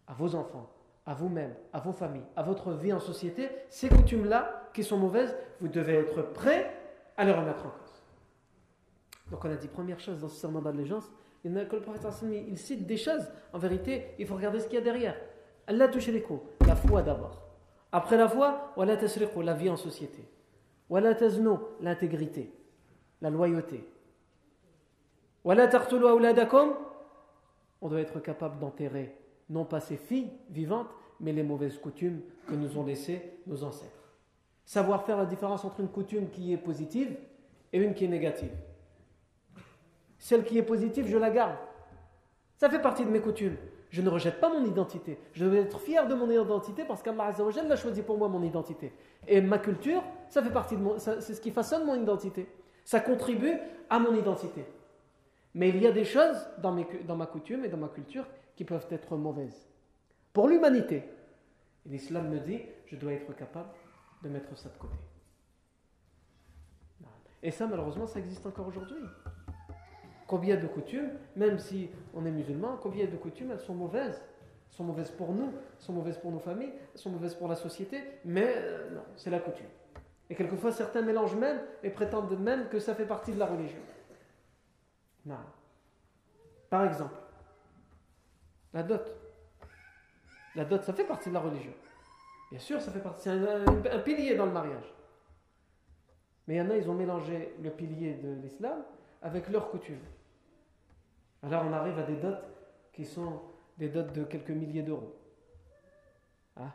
[0.05, 0.69] à vos enfants,
[1.05, 5.33] à vous-même, à vos familles, à votre vie en société, ces coutumes-là qui sont mauvaises,
[5.61, 6.75] vous devez être prêt
[7.15, 8.03] à les remettre en cause.
[9.31, 11.09] Donc on a dit première chose dans ce serment d'allégeance,
[11.43, 13.27] il que cite des choses.
[13.53, 15.15] En vérité, il faut regarder ce qu'il y a derrière.
[15.67, 17.41] Allah tushriku, la foi d'abord.
[17.91, 18.97] Après la foi, wala
[19.43, 20.23] la vie en société.
[20.89, 22.51] Wala taznu, l'intégrité,
[23.21, 23.85] la loyauté.
[25.43, 26.73] Wala taqtulu awladakum,
[27.81, 29.15] on doit être capable d'enterrer
[29.49, 34.13] non pas ses filles vivantes, mais les mauvaises coutumes que nous ont laissées nos ancêtres.
[34.65, 37.15] Savoir faire la différence entre une coutume qui est positive
[37.73, 38.51] et une qui est négative.
[40.19, 41.55] Celle qui est positive, je la garde.
[42.57, 43.55] Ça fait partie de mes coutumes.
[43.89, 45.17] Je ne rejette pas mon identité.
[45.33, 47.31] Je dois être fier de mon identité parce qu'Allah
[47.67, 48.93] l'a choisi pour moi mon identité.
[49.27, 52.47] Et ma culture, ça fait partie de mon, c'est ce qui façonne mon identité.
[52.83, 53.57] Ça contribue
[53.89, 54.65] à mon identité.
[55.55, 58.27] Mais il y a des choses dans, mes, dans ma coutume et dans ma culture
[58.55, 59.67] qui peuvent être mauvaises.
[60.33, 61.03] Pour l'humanité.
[61.85, 63.69] L'islam me dit, je dois être capable
[64.21, 64.95] de mettre ça de côté.
[67.41, 68.97] Et ça, malheureusement, ça existe encore aujourd'hui.
[70.29, 74.21] Combien de coutumes, même si on est musulman, combien de coutumes elles sont mauvaises?
[74.69, 77.47] Elles sont mauvaises pour nous, elles sont mauvaises pour nos familles, elles sont mauvaises pour
[77.47, 79.65] la société, mais euh, non, c'est la coutume.
[80.29, 83.79] Et quelquefois certains mélangent même et prétendent même que ça fait partie de la religion.
[85.25, 85.39] Non.
[86.69, 87.15] Par exemple,
[88.71, 89.01] la dot.
[90.53, 91.73] La dot, ça fait partie de la religion.
[92.51, 93.23] Bien sûr, ça fait partie.
[93.23, 94.93] C'est un, un, pilier dans le mariage.
[96.47, 98.83] Mais il y en a, ils ont mélangé le pilier de l'islam
[99.23, 99.97] avec leurs coutumes.
[101.43, 102.35] Alors on arrive à des dots
[102.93, 103.41] qui sont
[103.77, 105.15] des dots de quelques milliers d'euros.
[106.55, 106.73] Ah,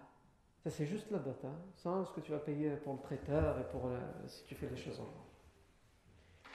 [0.62, 3.58] ça c'est juste la dot, hein, sans ce que tu vas payer pour le traiteur
[3.58, 3.90] et pour
[4.26, 5.06] si tu fais les choses en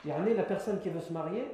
[0.04, 1.45] Il y a la personne qui veut se marier,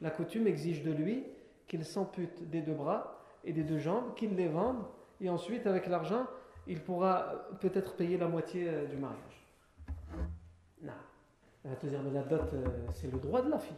[0.00, 1.26] la coutume exige de lui
[1.66, 4.82] qu'il s'ampute des deux bras et des deux jambes, qu'il les vende,
[5.20, 6.26] et ensuite avec l'argent,
[6.66, 9.46] il pourra peut-être payer la moitié euh, du mariage.
[10.82, 10.92] Non.
[11.64, 13.76] Elle va te dire, mais la dot, euh, c'est le droit de la fille.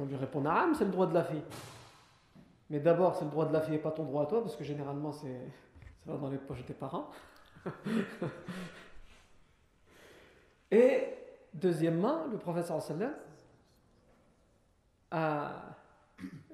[0.00, 1.42] On lui répond, ah, c'est le droit de la fille.
[2.70, 4.56] Mais d'abord, c'est le droit de la fille et pas ton droit à toi, parce
[4.56, 5.40] que généralement, c'est,
[6.04, 7.10] ça va dans les poches des parents.
[10.70, 11.08] et
[11.52, 13.12] deuxièmement, le professeur sallam
[15.10, 15.52] a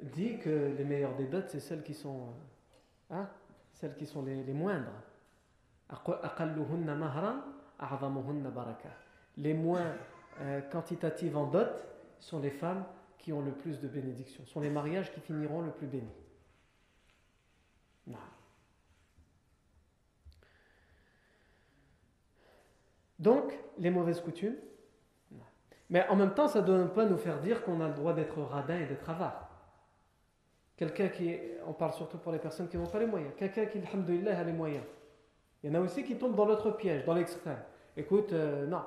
[0.03, 2.35] dit que les meilleures des dots, c'est celles qui sont,
[3.11, 3.29] hein,
[3.73, 4.91] celles qui sont les, les moindres.
[9.37, 9.95] Les moins
[10.41, 11.69] euh, quantitatives en dot
[12.21, 12.85] sont les femmes
[13.23, 16.09] qui ont le plus de bénédictions, sont les mariages qui finiront le plus bénis.
[23.19, 24.57] Donc, les mauvaises coutumes.
[25.91, 28.15] Mais en même temps, ça ne doit pas nous faire dire qu'on a le droit
[28.15, 29.51] d'être radin et d'être avare.
[30.77, 33.79] Quelqu'un qui, on parle surtout pour les personnes qui n'ont pas les moyens, quelqu'un qui,
[33.79, 34.85] alhamdoulilah, a les moyens.
[35.63, 37.59] Il y en a aussi qui tombent dans l'autre piège, dans l'extrême.
[37.97, 38.83] Écoute, euh, non,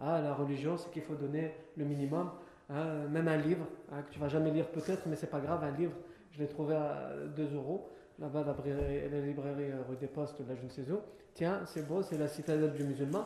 [0.00, 2.30] ah, la religion, c'est qu'il faut donner le minimum.
[2.70, 5.64] Hein, même un livre, hein, que tu vas jamais lire peut-être, mais c'est pas grave,
[5.64, 5.94] un livre,
[6.32, 10.64] je l'ai trouvé à 2 euros, là-bas, la, librairie euh, rue des Postes, là, je
[10.64, 11.00] ne sais où.
[11.32, 13.24] Tiens, c'est beau, c'est la citadelle du musulman.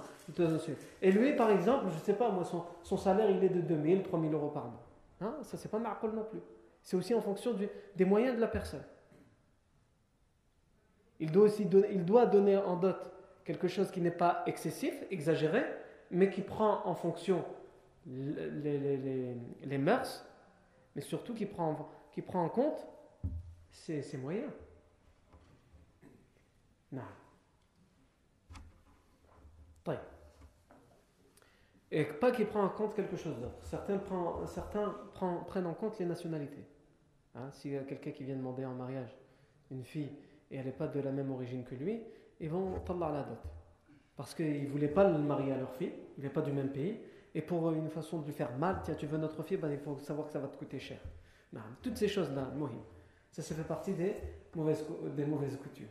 [1.00, 2.44] Et lui, par exemple, je ne sais pas, moi,
[2.82, 4.86] son, salaire, il est de 2000, 3000 euros par mois.
[5.22, 6.40] Hein, ça, c'est pas marqué non plus.
[6.82, 7.56] c'est aussi en fonction
[7.96, 8.82] des moyens de la personne.
[11.18, 13.12] Il doit donner, il doit donner en dot
[13.44, 15.64] quelque chose qui n'est pas excessif, exagéré,
[16.10, 17.44] mais qui prend en fonction
[18.06, 20.26] les, les, mœurs,
[20.94, 22.86] mais surtout qui prend, qui prend en compte
[23.70, 24.50] ses, ses moyens.
[26.90, 27.02] Non.
[31.94, 33.58] Et pas qu'il prend en compte quelque chose d'autre.
[33.64, 34.96] Certains, prend, certains
[35.46, 36.64] prennent en compte les nationalités.
[37.34, 39.14] Hein, S'il y a quelqu'un qui vient demander en mariage
[39.70, 40.10] une fille
[40.50, 42.00] et elle n'est pas de la même origine que lui,
[42.40, 43.38] ils vont tallah la dot.
[44.16, 46.70] Parce qu'ils ne voulaient pas le marier à leur fille, il n'est pas du même
[46.70, 46.98] pays.
[47.34, 49.78] Et pour une façon de lui faire mal, tiens, tu veux notre fille, ben, il
[49.78, 51.00] faut savoir que ça va te coûter cher.
[51.52, 52.82] Non, toutes ces choses-là, mohim,
[53.30, 54.16] ça, ça fait partie des
[54.54, 54.84] mauvaises,
[55.16, 55.86] des mauvaises coutumes.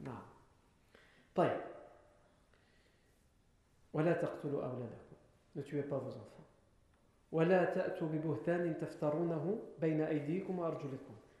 [0.00, 0.12] Non.
[5.54, 6.46] Ne tuez pas vos enfants.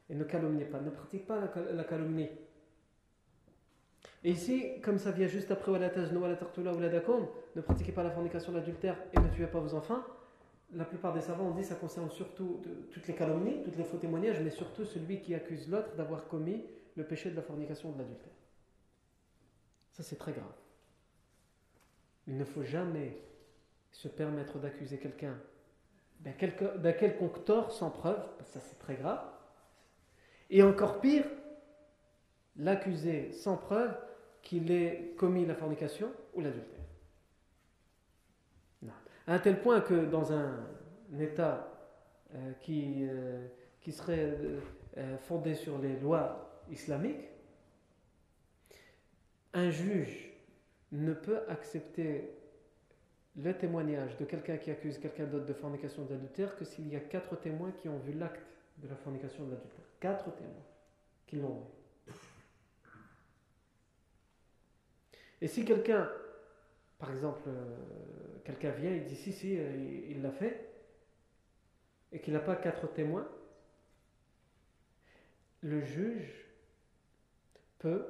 [0.08, 2.28] Et ne calomniez pas, ne pratiquez pas la calomnie.
[4.24, 5.72] Et ici, comme ça vient juste après
[7.56, 10.02] ne pratiquez pas la fornication, l'adultère et ne tuez pas vos enfants.
[10.72, 13.84] La plupart des savants ont dit que ça concerne surtout toutes les calomnies, toutes les
[13.84, 16.64] faux témoignages, mais surtout celui qui accuse l'autre d'avoir commis
[16.96, 18.32] le péché de la fornication de l'adultère.
[19.92, 20.44] Ça, c'est très grave.
[22.26, 23.16] Il ne faut jamais
[23.92, 25.38] se permettre d'accuser quelqu'un
[26.20, 29.22] d'un quelconque tort sans preuve, ça c'est très grave.
[30.50, 31.26] Et encore pire,
[32.56, 33.94] l'accuser sans preuve
[34.46, 36.84] qu'il ait commis la fornication ou l'adultère.
[39.26, 40.64] À un tel point que dans un,
[41.18, 41.68] État
[42.32, 43.44] euh, qui, euh,
[43.80, 44.38] qui serait
[44.98, 47.28] euh, fondé sur les lois islamiques,
[49.52, 50.32] un juge
[50.92, 52.30] ne peut accepter
[53.36, 57.00] le témoignage de quelqu'un qui accuse quelqu'un d'autre de fornication d'adultère que s'il y a
[57.00, 58.46] quatre témoins qui ont vu l'acte
[58.78, 59.84] de la fornication d'adultère.
[59.98, 60.66] Quatre témoins
[61.26, 61.85] qui l'ont vu.
[65.40, 66.08] Et si quelqu'un,
[66.98, 67.76] par exemple, euh,
[68.44, 70.72] quelqu'un vient et dit si, si, euh, il l'a fait,
[72.12, 73.28] et qu'il n'a pas quatre témoins,
[75.60, 76.46] le juge
[77.78, 78.06] peut,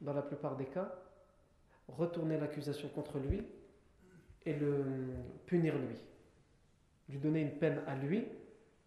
[0.00, 0.94] dans la plupart des cas,
[1.88, 3.44] retourner l'accusation contre lui
[4.46, 4.84] et le
[5.46, 5.96] punir lui.
[7.08, 8.26] Lui donner une peine à lui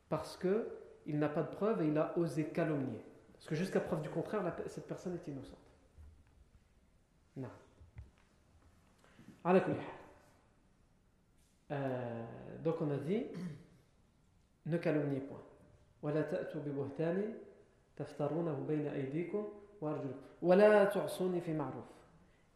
[0.09, 3.03] parce qu'il n'a pas de preuve et il a osé calomnier.
[3.33, 5.59] Parce que jusqu'à preuve du contraire, cette personne est innocente.
[7.35, 7.49] Non.
[11.71, 12.23] Euh,
[12.63, 13.25] donc on a dit
[14.65, 15.41] ne calomniez point.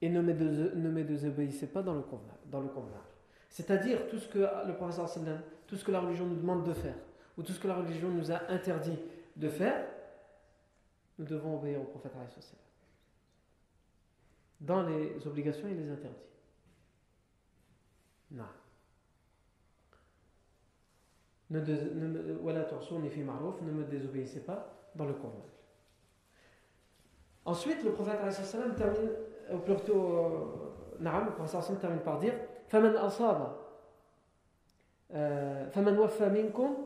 [0.02, 2.38] et ne me, désobéissez pas dans le convenable.
[3.50, 5.10] C'est-à-dire tout ce que le professeur
[5.66, 6.96] tout ce que la religion nous demande de faire,
[7.38, 8.98] ou tout ce que la religion nous a interdit
[9.36, 9.86] de faire,
[11.18, 12.12] nous devons obéir au prophète
[14.62, 16.16] dans les obligations et les interdits.
[18.31, 18.45] Non.
[21.51, 25.53] Ne, ne, ne me désobéissez pas dans le convenable.
[27.45, 28.19] Ensuite, le prophète
[28.77, 29.11] termine
[29.53, 32.35] ou plutôt, Naam, le professeur termine par dire
[32.73, 33.57] فمن أصاب
[35.71, 36.77] فمن وفى منكم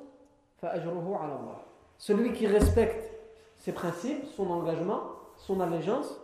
[0.58, 1.58] فأجره على الله
[1.98, 3.10] celui qui respecte
[3.56, 5.02] ses principes, son engagement,
[5.36, 6.20] son allégeance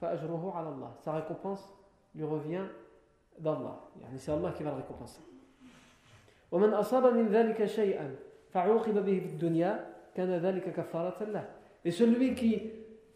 [0.00, 1.74] فأجره على الله sa récompense
[2.14, 2.64] lui revient
[3.38, 5.20] d'Allah يعني c'est Allah qui va le récompenser
[6.52, 8.16] ومن أصاب من ذلك شيئا
[8.50, 11.44] فعوقب به في الدنيا كان ذلك كفارة له
[11.84, 12.72] et celui qui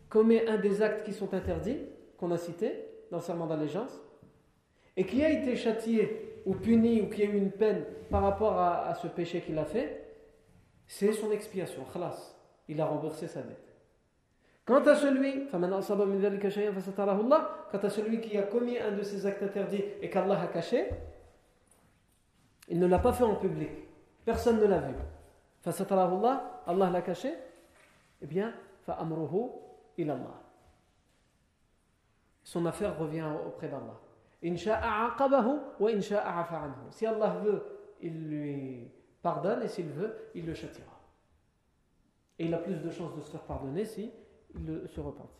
[0.08, 1.80] commet un des actes qui sont interdits
[2.16, 2.72] qu'on a cité
[3.10, 4.00] dans le serment d'allégeance,
[4.96, 8.58] et qui a été châtié ou puni ou qui a eu une peine par rapport
[8.58, 10.04] à, ce péché qu'il a fait,
[10.86, 11.82] c'est son expiation.
[11.92, 12.36] Khalas,
[12.68, 13.67] il a remboursé sa dette.
[14.69, 15.81] Quant à celui, quant à
[17.89, 20.91] celui qui a commis un de ces actes interdits et qu'Allah a caché,
[22.67, 23.71] il ne l'a pas fait en public.
[24.23, 24.93] Personne ne l'a vu.
[26.67, 27.33] Allah l'a caché.
[28.21, 28.53] Eh bien,
[28.83, 29.49] fa'amruhu
[29.97, 30.39] ilallah.
[32.43, 33.99] Son affaire revient auprès d'Allah.
[36.91, 37.63] Si Allah veut,
[38.01, 38.91] il lui
[39.23, 41.01] pardonne et s'il veut, il le châtira.
[42.37, 44.11] Et il a plus de chances de se faire pardonner si
[44.55, 45.39] il se repentit.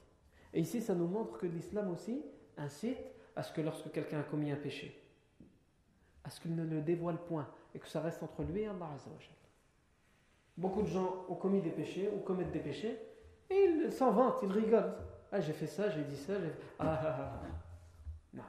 [0.54, 2.24] Et ici, ça nous montre que l'islam aussi
[2.58, 2.98] incite
[3.36, 5.02] à ce que lorsque quelqu'un a commis un péché,
[6.24, 8.90] à ce qu'il ne le dévoile point et que ça reste entre lui et Allah
[10.58, 13.00] Beaucoup de gens ont commis des péchés ou commettent des péchés
[13.50, 14.94] et ils s'en vantent, ils rigolent.
[15.32, 16.34] Ah, j'ai fait ça, j'ai dit ça.
[16.80, 17.42] Ah, ah, ah,
[18.34, 18.44] non.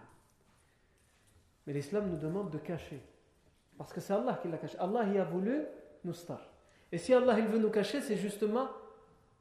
[1.66, 3.00] Mais l'islam nous demande de cacher.
[3.78, 4.76] Parce que c'est Allah qui l'a caché.
[4.78, 5.62] Allah y a voulu
[6.04, 6.40] nous star.
[6.90, 8.68] Et si Allah il veut nous cacher, c'est justement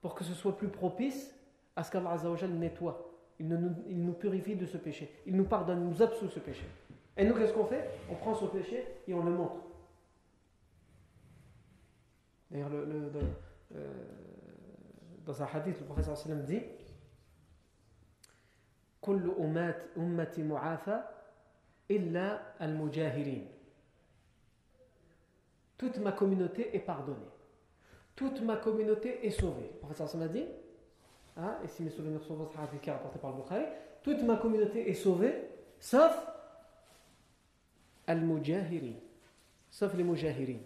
[0.01, 1.35] pour que ce soit plus propice
[1.77, 2.17] à ce qu'Allah
[2.49, 3.11] nettoie.
[3.39, 5.11] Il nous, il nous purifie de ce péché.
[5.27, 6.65] Il nous pardonne, il nous absout ce péché.
[7.17, 9.57] Et nous, qu'est-ce qu'on fait On prend ce péché et on le montre.
[12.51, 13.11] D'ailleurs, le,
[13.75, 13.93] euh,
[15.25, 16.61] dans un hadith, le professeur sallam dit
[19.05, 19.35] كل
[19.97, 21.03] أمتي معافى
[21.91, 23.49] إلا المجاهرين
[25.77, 27.29] Toute ma communauté est pardonnée.
[28.20, 29.70] Toute ma communauté est sauvée.
[29.72, 30.44] Le professeur Hassan a dit,
[31.38, 33.64] hein, et si mes souvenirs sont votre hadith qui est rapporté par le Bukhari,
[34.04, 35.34] toute ma communauté est sauvée,
[35.80, 36.12] sauf
[38.08, 38.96] al-mujahirin.
[39.72, 40.60] Sauf les mujahirin.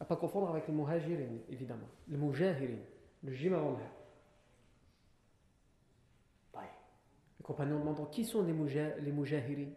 [0.00, 1.86] À pas confondre avec les muhajirin, évidemment.
[2.08, 2.78] Les mujahirin.
[3.22, 3.78] Le jim avant
[6.52, 8.52] Les compagnons demandent qui sont les,
[9.02, 9.70] les mujahirin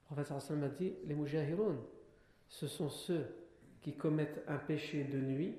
[0.00, 1.76] Le professeur Hassan a dit les mujahiroun,
[2.48, 3.26] ce sont ceux
[3.80, 5.56] qui commettent un péché de nuit.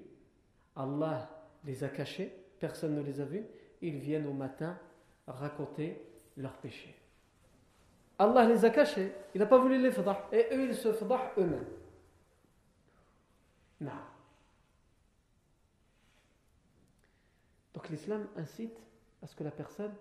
[0.76, 1.30] Allah
[1.66, 3.46] les a cachés, personne ne les a vus.
[3.82, 4.78] Ils viennent au matin
[5.28, 6.02] raconter
[6.38, 6.96] leur péché.
[8.20, 11.34] Allah les a cachés, il n'a pas voulu les fadah, et eux ils se fadah
[11.38, 11.66] eux-mêmes.
[13.82, 13.92] Non.
[17.74, 18.78] Donc l'islam incite
[19.22, 19.92] à ce que la personne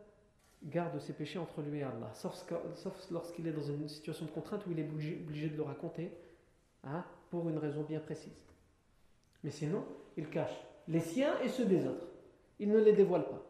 [0.63, 2.45] garde ses péchés entre lui et Allah, sauf,
[3.11, 6.13] lorsqu'il est dans une situation de contrainte où il est obligé de le raconter
[6.85, 8.33] hein, pour une raison bien précise.
[9.45, 9.85] Mais sinon,
[10.17, 10.57] il cache
[10.89, 12.07] les siens et ceux des autres.
[12.59, 13.43] Il ne les dévoile pas.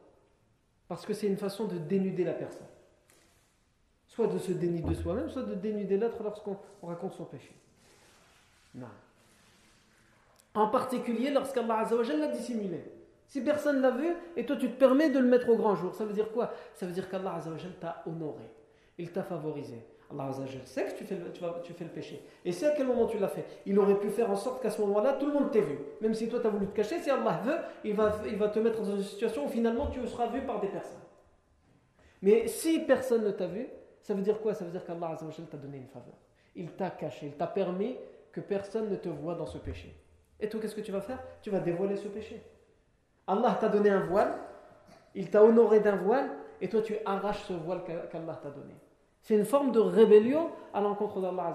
[0.88, 2.66] Parce que c'est une façon de dénuder la personne.
[4.06, 7.54] Soit de se dénuder de soi-même, soit de dénuder l'autre lorsqu'on raconte son péché.
[8.74, 8.88] Non.
[10.54, 12.84] En particulier lorsqu'Allah l'a dissimulé.
[13.26, 15.94] Si personne l'a vu et toi tu te permets de le mettre au grand jour,
[15.94, 16.52] ça veut dire quoi?
[16.74, 17.40] Ça veut dire qu'Allah
[17.80, 18.44] t'a honoré,
[18.98, 19.78] il t'a favorisé.
[20.12, 20.32] Allah
[20.64, 21.32] sait que tu fais, le,
[21.62, 22.22] tu, fais le péché.
[22.44, 23.44] Et c'est à quel moment tu l'as fait?
[23.66, 25.78] Il aurait pu faire en sorte qu'à ce moment-là, tout le monde t'ait vu.
[26.00, 28.48] Même si toi tu as voulu te cacher, si Allah veut, il va, il va
[28.48, 31.00] te mettre dans une situation où finalement tu seras vu par des personnes.
[32.20, 33.68] Mais si personne ne t'a vu,
[34.02, 34.54] ça veut dire quoi?
[34.54, 35.16] Ça veut dire qu'Allah
[35.50, 36.14] t'a donné une faveur.
[36.54, 37.96] Il t'a caché, il t'a permis
[38.30, 39.96] que personne ne te voit dans ce péché.
[40.38, 41.22] Et toi, qu'est-ce que tu vas faire?
[41.40, 42.42] Tu vas dévoiler ce péché.
[43.26, 44.34] Allah t'a donné un voile,
[45.14, 48.74] il t'a honoré d'un voile, et toi tu arraches ce voile qu'Allah t'a donné.
[49.22, 51.54] C'est une forme de rébellion à l'encontre d'Allah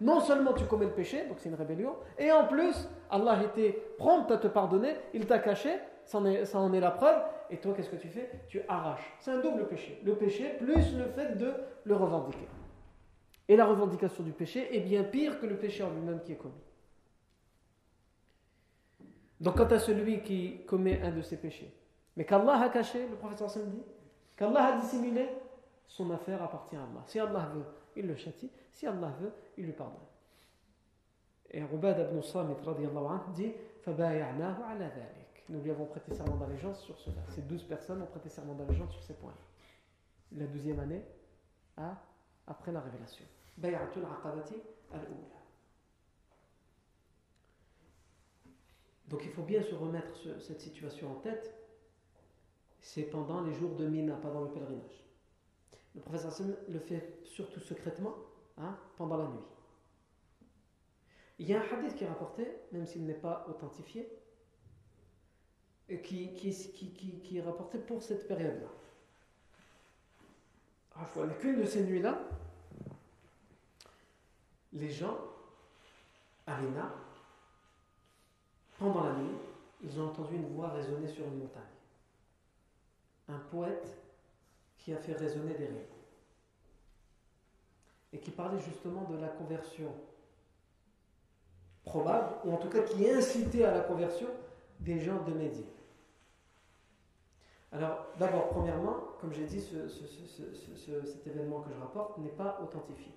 [0.00, 3.72] Non seulement tu commets le péché, donc c'est une rébellion, et en plus, Allah était
[3.98, 5.70] prompt à te pardonner, il t'a caché,
[6.06, 6.24] ça en,
[6.72, 8.30] est, la preuve, et toi qu'est-ce que tu fais?
[8.48, 9.14] Tu arraches.
[9.20, 10.00] C'est un double péché.
[10.04, 11.52] Le péché plus le fait de
[11.84, 12.48] le revendiquer.
[13.46, 16.36] Et la revendication du péché est bien pire que le péché en lui-même qui est
[16.36, 16.54] commis.
[19.38, 21.74] Donc quant à celui qui commet un de ces péchés,
[22.16, 23.82] mais qu'Allah a caché, le professeur Hassan dit,
[24.36, 25.28] qu'Allah a dissimulé,
[25.86, 27.02] son affaire appartient à Allah.
[27.06, 27.64] Si Allah veut,
[27.96, 28.50] il le châtie.
[28.72, 29.98] Si Allah veut, il lui pardonne.
[31.50, 32.56] Et Rubad ibn Samit
[33.34, 33.52] dit
[35.48, 37.22] Nous lui avons prêté serment d'allégeance sur cela.
[37.28, 39.34] Ces douze personnes ont prêté serment d'allégeance sur ces points.
[40.32, 41.04] La douzième année,
[42.46, 43.24] après la révélation.
[43.58, 44.54] Bay'atul aqabati
[44.92, 45.42] al-ula.
[49.08, 51.54] Donc il faut bien se remettre cette situation en tête.
[52.80, 55.04] C'est pendant les jours de Mina, pas dans le pèlerinage.
[55.94, 56.32] Le professeur
[56.68, 58.14] le fait surtout secrètement,
[58.58, 59.44] hein, pendant la nuit.
[61.38, 64.08] Il y a un hadith qui est rapporté, même s'il n'est pas authentifié,
[66.02, 68.68] qui, est rapporté pour cette période-là.
[70.96, 72.22] Avec qu'une de ces nuits-là,
[74.72, 75.18] les gens
[76.46, 76.94] à Mina
[78.78, 79.36] pendant la nuit,
[79.82, 81.62] ils ont entendu une voix résonner sur une montagne.
[83.28, 84.01] Un poète
[84.82, 85.94] qui a fait résonner des rires.
[88.12, 89.92] Et qui parlait justement de la conversion
[91.84, 94.28] probable, ou en tout cas qui incitait à la conversion
[94.80, 95.66] des gens de Médine.
[97.70, 103.12] Alors, d'abord, premièrement, comme j'ai dit, cet événement que je rapporte n'est pas authentifié.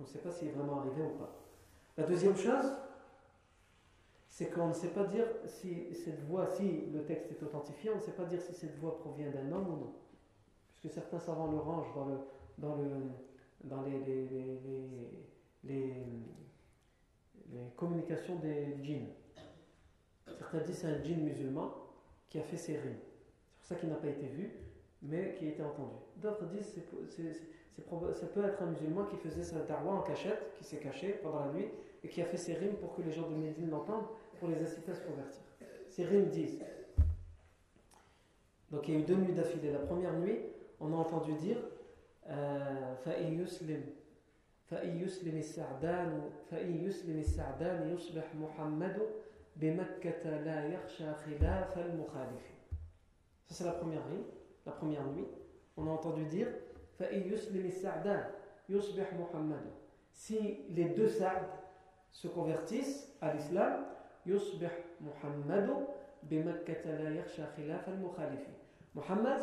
[0.00, 1.30] On ne sait pas s'il est vraiment arrivé ou pas.
[1.96, 2.72] La deuxième chose,
[4.26, 7.96] c'est qu'on ne sait pas dire si cette voix, si le texte est authentifié, on
[7.96, 9.92] ne sait pas dire si cette voix provient d'un homme ou non.
[10.80, 12.16] Puisque certains savants le rangent dans, le,
[12.58, 12.88] dans, le,
[13.64, 13.82] dans
[15.64, 15.94] les,
[17.76, 19.08] communications des djinns.
[20.38, 21.74] Certains disent que c'est un djinn musulman
[22.28, 22.96] qui a fait ses rimes.
[23.58, 24.52] C'est pour ça qu'il n'a pas été vu,
[25.02, 25.96] mais qui a été entendu.
[26.16, 30.64] D'autres disent que ça peut être un musulman qui faisait sa darwa en cachette, qui
[30.64, 31.68] s'est caché pendant la nuit,
[32.02, 34.06] et qui a fait ses rimes pour que les gens de Médine l'entendent,
[34.38, 35.42] pour les inciter à se convertir.
[35.88, 36.58] Ces rimes disent
[38.70, 39.72] donc il y a eu deux nuits d'affilée.
[39.72, 40.38] La première nuit,
[40.80, 41.58] on a entendu dire
[42.28, 43.82] euh,: Fa'i Yuslim,
[44.64, 46.08] Fa'i Yuslim et Sardan,
[46.48, 47.24] Fa'i Yuslim et
[51.76, 52.54] al-Mukhalifi.
[53.46, 54.24] Ça c'est la première nuit,
[54.64, 55.26] la première nuit.
[55.76, 56.48] On a entendu dire:
[56.96, 58.20] Fa'i Yuslim et Sardan,
[58.70, 59.04] Yusbeh
[60.12, 61.46] Si les deux Sardes
[62.10, 63.84] se convertissent à l'islam,
[64.24, 64.70] Yusbeh
[65.00, 65.86] Muhammadou,
[66.22, 68.59] Bimakkata la Yersha Khilaf al-Mukhalifi.
[68.94, 69.40] Muhammad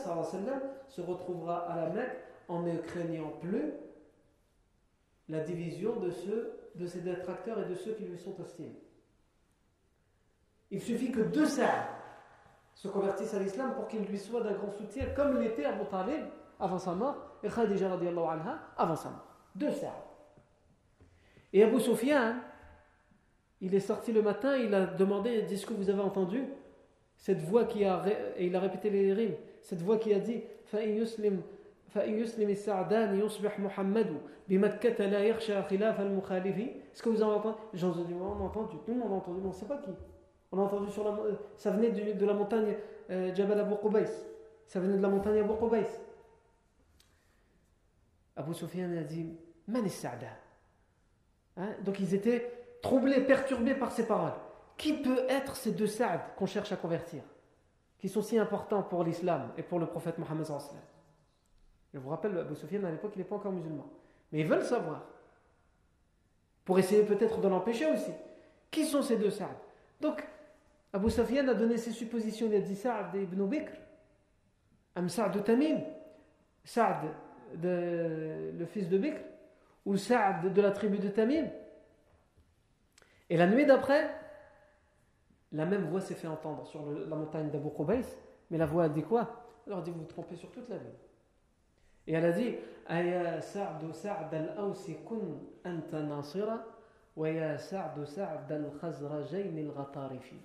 [0.89, 2.17] se retrouvera à la Mecque
[2.47, 3.73] en ne craignant plus
[5.29, 8.75] la division de, ceux, de ses détracteurs et de ceux qui lui sont hostiles.
[10.71, 11.87] Il suffit que deux Sa'd
[12.75, 16.25] se convertissent à l'islam pour qu'il lui soit d'un grand soutien, comme l'était Abu Talib
[16.59, 19.27] avant sa mort et Khadija anha avant sa mort.
[19.55, 19.91] Deux Sa'd.
[21.53, 22.35] Et Abu Sufyan,
[23.61, 26.45] il est sorti le matin, il a demandé Est-ce que vous avez entendu
[27.17, 28.03] cette voix qui a,
[28.37, 30.43] et il a répété les rimes, cette voix qui a dit
[36.93, 39.39] Est-ce que vous en entendez J'ai entendu, on a entendu, tout le monde a entendu,
[39.41, 39.89] mais on ne sait pas qui.
[40.51, 42.75] On a entendu sur la, euh, ça venait de, de la montagne
[43.09, 43.75] euh, Jabal Abu
[44.65, 45.87] Ça venait de la montagne Abu Qubais.
[48.35, 49.27] Abu Sufyan a dit
[49.67, 49.83] Man
[51.57, 51.69] hein?
[51.83, 52.51] Donc ils étaient
[52.81, 54.33] troublés, perturbés par ces paroles.
[54.77, 57.23] Qui peut être ces deux Sa'd qu'on cherche à convertir
[57.97, 60.45] Qui sont si importants pour l'islam et pour le prophète Mohammed
[61.93, 63.87] Je vous rappelle, Abu Sufyan à l'époque, il n'est pas encore musulman.
[64.31, 65.03] Mais ils veulent savoir.
[66.63, 68.11] Pour essayer peut-être de l'empêcher aussi.
[68.69, 69.57] Qui sont ces deux Sa'd
[69.99, 70.23] Donc,
[70.93, 72.47] Abu Sufyan a donné ses suppositions.
[72.47, 73.71] Il a dit Sa'd ibn Bikr,
[74.95, 75.81] Am Sa'd Tamim,
[76.63, 77.09] Sa'd,
[77.63, 79.21] le fils de Bikr,
[79.85, 81.47] ou Sa'd de la tribu de Tamim.
[83.29, 84.16] Et la nuit d'après,
[85.52, 88.06] la même voix s'est fait entendre sur la montagne d'Abu Qubays,
[88.50, 90.96] mais la voix a dit quoi Alors dit, vous vous trompez sur toute la vie.
[92.06, 92.56] Et elle a dit,
[92.86, 96.64] Aya Sa'd Sa'd al-Awsi kun anta nasira,
[97.16, 100.36] wa ya Sa'd Sa'd al-Khazrajayn al-Ghatarifi.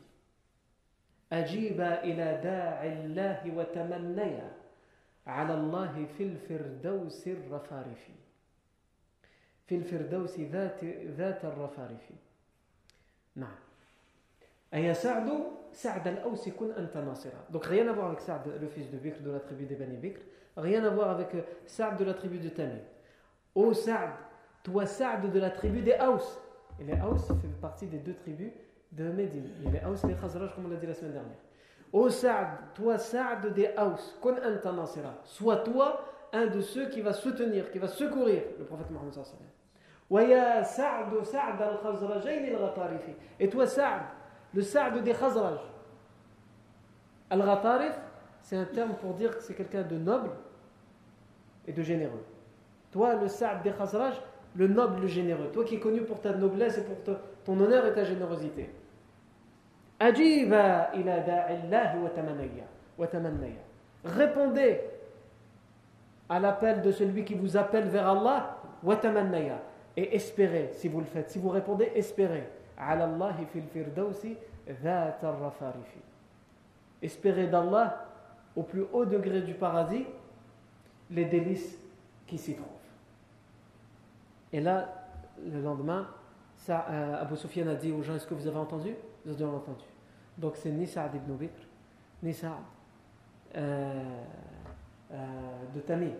[1.31, 4.51] أجيبا إلى داعي الله وتمنيا
[5.27, 8.09] على الله في الفردوس الرفارف
[9.67, 10.83] في الفردوس ذات
[11.19, 12.11] ذات الرفارف
[13.35, 13.55] نعم
[14.72, 16.48] Aya Sa'dou, Sa'd al-Aws
[16.78, 17.38] anta nasira.
[17.50, 19.96] Donc rien à voir avec Sa'd, le fils de Bikr de la tribu des Bani
[19.96, 20.20] Bikr.
[20.56, 21.28] Rien à voir avec
[21.66, 22.80] Sa'd de la tribu de Tamim.
[23.54, 24.10] Ô Sa'd,
[24.62, 26.38] toi Sa'd de la tribu des Aous.
[26.80, 28.50] Et les Aous fait partie des deux tribus
[28.92, 29.50] de Médine.
[29.64, 31.38] Et les Aous, les Khazraj, comme on l'a dit la semaine dernière.
[31.92, 35.14] Ô Sa'd, toi Sa'd des Aous, kun anta nasira.
[35.24, 36.02] Sois toi
[36.32, 39.34] un de ceux qui va soutenir, qui va secourir le prophète Mohammed sallallahu
[40.10, 40.40] alayhi
[42.54, 43.16] wa sallam.
[43.38, 44.02] Et toi Sa'd,
[44.54, 45.58] le Sa'd des Khazraj.
[47.30, 47.98] Al-Ghatarif,
[48.42, 50.30] c'est un terme pour dire que c'est quelqu'un de noble
[51.66, 52.24] et de généreux.
[52.90, 54.14] Toi, le Sa'd des Khazraj,
[54.54, 55.48] le noble, le généreux.
[55.52, 56.96] Toi qui es connu pour ta noblesse et pour
[57.44, 58.70] ton honneur et ta générosité.
[59.98, 61.98] Ajiba ila da'illahi
[62.98, 63.54] wa tamannaya.
[64.04, 64.80] Répondez
[66.28, 69.60] à l'appel de celui qui vous appelle vers Allah wa tamannaya
[69.96, 72.48] et espérez, si vous le faites, si vous répondez, espérez.
[77.00, 78.06] Espérez d'Allah
[78.54, 80.06] au plus haut degré du paradis
[81.10, 81.78] les délices
[82.26, 82.66] qui s'y trouvent.
[84.52, 84.88] Et là,
[85.50, 86.08] le lendemain,
[86.56, 88.94] ça, euh, Abu Sufyan a dit aux gens Est-ce que vous avez entendu?
[89.24, 89.84] Vous avez entendu.
[90.38, 91.62] Donc c'est ni Sa'ad ibn Bikr,
[92.22, 92.52] ni Sa'ad
[93.56, 94.02] euh,
[95.12, 95.16] euh,
[95.74, 96.12] de Tamim.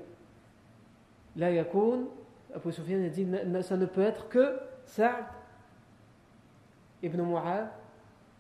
[1.37, 2.07] Là, yakoun
[2.55, 3.27] Abu Sufyan a dit
[3.63, 5.25] ça ne peut être que Sa'd
[7.03, 7.71] ibn Mu'ad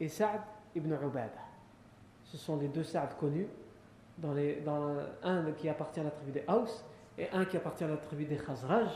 [0.00, 0.40] et Sa'd
[0.74, 1.30] ibn Ubada.
[2.24, 3.48] Ce sont les deux Sa'd connus,
[4.18, 6.84] dans les, dans un qui appartient à la tribu des Haus
[7.18, 8.88] et un qui appartient à la tribu des Khazraj.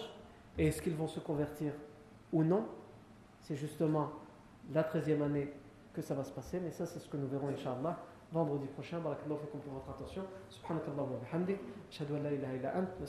[0.59, 1.73] Et est-ce qu'ils vont se convertir
[2.33, 2.67] ou non?
[3.41, 4.11] C'est justement
[4.73, 5.53] la 13e année
[5.93, 7.99] que ça va se passer, mais ça c'est ce que nous verrons, Inch'Allah,
[8.33, 8.99] vendredi prochain.
[9.01, 10.23] Barakallahu fikum pour votre attention.
[10.49, 11.59] Subhanakallahu wa bihamdik.
[11.91, 12.89] Ashhadu ilaha ant.
[13.01, 13.07] Wa